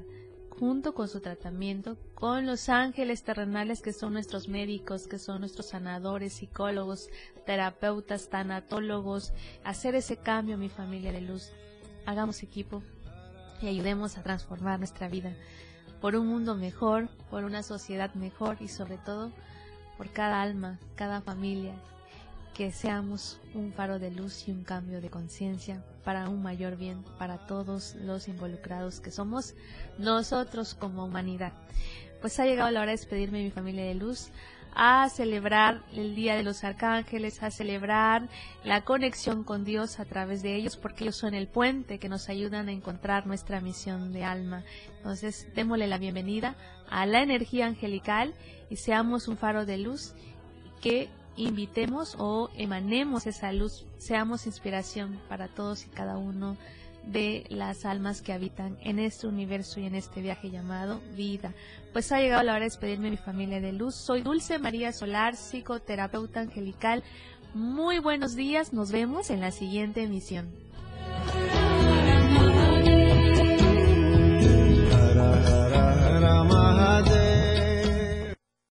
junto 0.58 0.92
con 0.92 1.08
su 1.08 1.20
tratamiento, 1.20 1.96
con 2.14 2.46
los 2.46 2.68
ángeles 2.68 3.22
terrenales 3.22 3.80
que 3.80 3.92
son 3.92 4.12
nuestros 4.12 4.48
médicos, 4.48 5.06
que 5.06 5.18
son 5.18 5.40
nuestros 5.40 5.68
sanadores, 5.68 6.32
psicólogos, 6.32 7.08
terapeutas, 7.46 8.28
tanatólogos, 8.28 9.32
hacer 9.64 9.94
ese 9.94 10.16
cambio, 10.16 10.58
mi 10.58 10.68
familia 10.68 11.12
de 11.12 11.20
luz. 11.20 11.52
Hagamos 12.06 12.42
equipo 12.42 12.82
y 13.62 13.68
ayudemos 13.68 14.18
a 14.18 14.22
transformar 14.22 14.78
nuestra 14.78 15.08
vida 15.08 15.32
por 16.00 16.16
un 16.16 16.26
mundo 16.26 16.54
mejor, 16.56 17.08
por 17.30 17.44
una 17.44 17.62
sociedad 17.62 18.14
mejor 18.14 18.56
y 18.60 18.68
sobre 18.68 18.98
todo 18.98 19.30
por 19.96 20.10
cada 20.10 20.42
alma, 20.42 20.78
cada 20.96 21.20
familia, 21.20 21.74
que 22.54 22.72
seamos 22.72 23.40
un 23.54 23.72
faro 23.72 23.98
de 23.98 24.10
luz 24.10 24.48
y 24.48 24.52
un 24.52 24.64
cambio 24.64 25.00
de 25.00 25.10
conciencia 25.10 25.84
para 26.04 26.28
un 26.28 26.42
mayor 26.42 26.76
bien 26.76 27.04
para 27.18 27.38
todos 27.46 27.94
los 27.96 28.28
involucrados 28.28 29.00
que 29.00 29.10
somos 29.10 29.54
nosotros 29.98 30.74
como 30.74 31.04
humanidad. 31.04 31.52
Pues 32.20 32.38
ha 32.40 32.46
llegado 32.46 32.70
la 32.70 32.80
hora 32.80 32.90
de 32.90 32.96
despedirme 32.96 33.38
de 33.38 33.44
mi 33.44 33.50
familia 33.50 33.84
de 33.84 33.94
luz, 33.94 34.30
a 34.74 35.08
celebrar 35.08 35.82
el 35.92 36.14
Día 36.14 36.36
de 36.36 36.44
los 36.44 36.62
Arcángeles, 36.62 37.42
a 37.42 37.50
celebrar 37.50 38.28
la 38.62 38.84
conexión 38.84 39.42
con 39.42 39.64
Dios 39.64 39.98
a 39.98 40.04
través 40.04 40.40
de 40.42 40.54
ellos, 40.54 40.76
porque 40.76 41.04
ellos 41.04 41.16
son 41.16 41.34
el 41.34 41.48
puente 41.48 41.98
que 41.98 42.08
nos 42.08 42.28
ayudan 42.28 42.68
a 42.68 42.72
encontrar 42.72 43.26
nuestra 43.26 43.60
misión 43.60 44.12
de 44.12 44.24
alma. 44.24 44.62
Entonces, 44.98 45.48
démosle 45.54 45.88
la 45.88 45.98
bienvenida 45.98 46.56
a 46.88 47.06
la 47.06 47.22
energía 47.22 47.66
angelical 47.66 48.34
y 48.70 48.76
seamos 48.76 49.26
un 49.26 49.36
faro 49.36 49.66
de 49.66 49.78
luz 49.78 50.14
que 50.80 51.08
invitemos 51.38 52.16
o 52.18 52.50
emanemos 52.56 53.26
esa 53.26 53.52
luz, 53.52 53.86
seamos 53.98 54.46
inspiración 54.46 55.20
para 55.28 55.48
todos 55.48 55.86
y 55.86 55.88
cada 55.88 56.18
uno 56.18 56.56
de 57.04 57.44
las 57.48 57.84
almas 57.84 58.20
que 58.20 58.32
habitan 58.32 58.76
en 58.82 58.98
este 58.98 59.26
universo 59.26 59.80
y 59.80 59.86
en 59.86 59.94
este 59.94 60.20
viaje 60.20 60.50
llamado 60.50 61.00
vida. 61.16 61.54
Pues 61.92 62.12
ha 62.12 62.20
llegado 62.20 62.42
la 62.42 62.52
hora 62.52 62.60
de 62.60 62.66
despedirme 62.66 63.06
de 63.06 63.12
mi 63.12 63.16
familia 63.16 63.60
de 63.60 63.72
luz. 63.72 63.94
Soy 63.94 64.22
Dulce 64.22 64.58
María 64.58 64.92
Solar, 64.92 65.36
psicoterapeuta 65.36 66.40
angelical. 66.40 67.02
Muy 67.54 67.98
buenos 67.98 68.36
días, 68.36 68.72
nos 68.72 68.92
vemos 68.92 69.30
en 69.30 69.40
la 69.40 69.50
siguiente 69.50 70.02
emisión. 70.02 70.50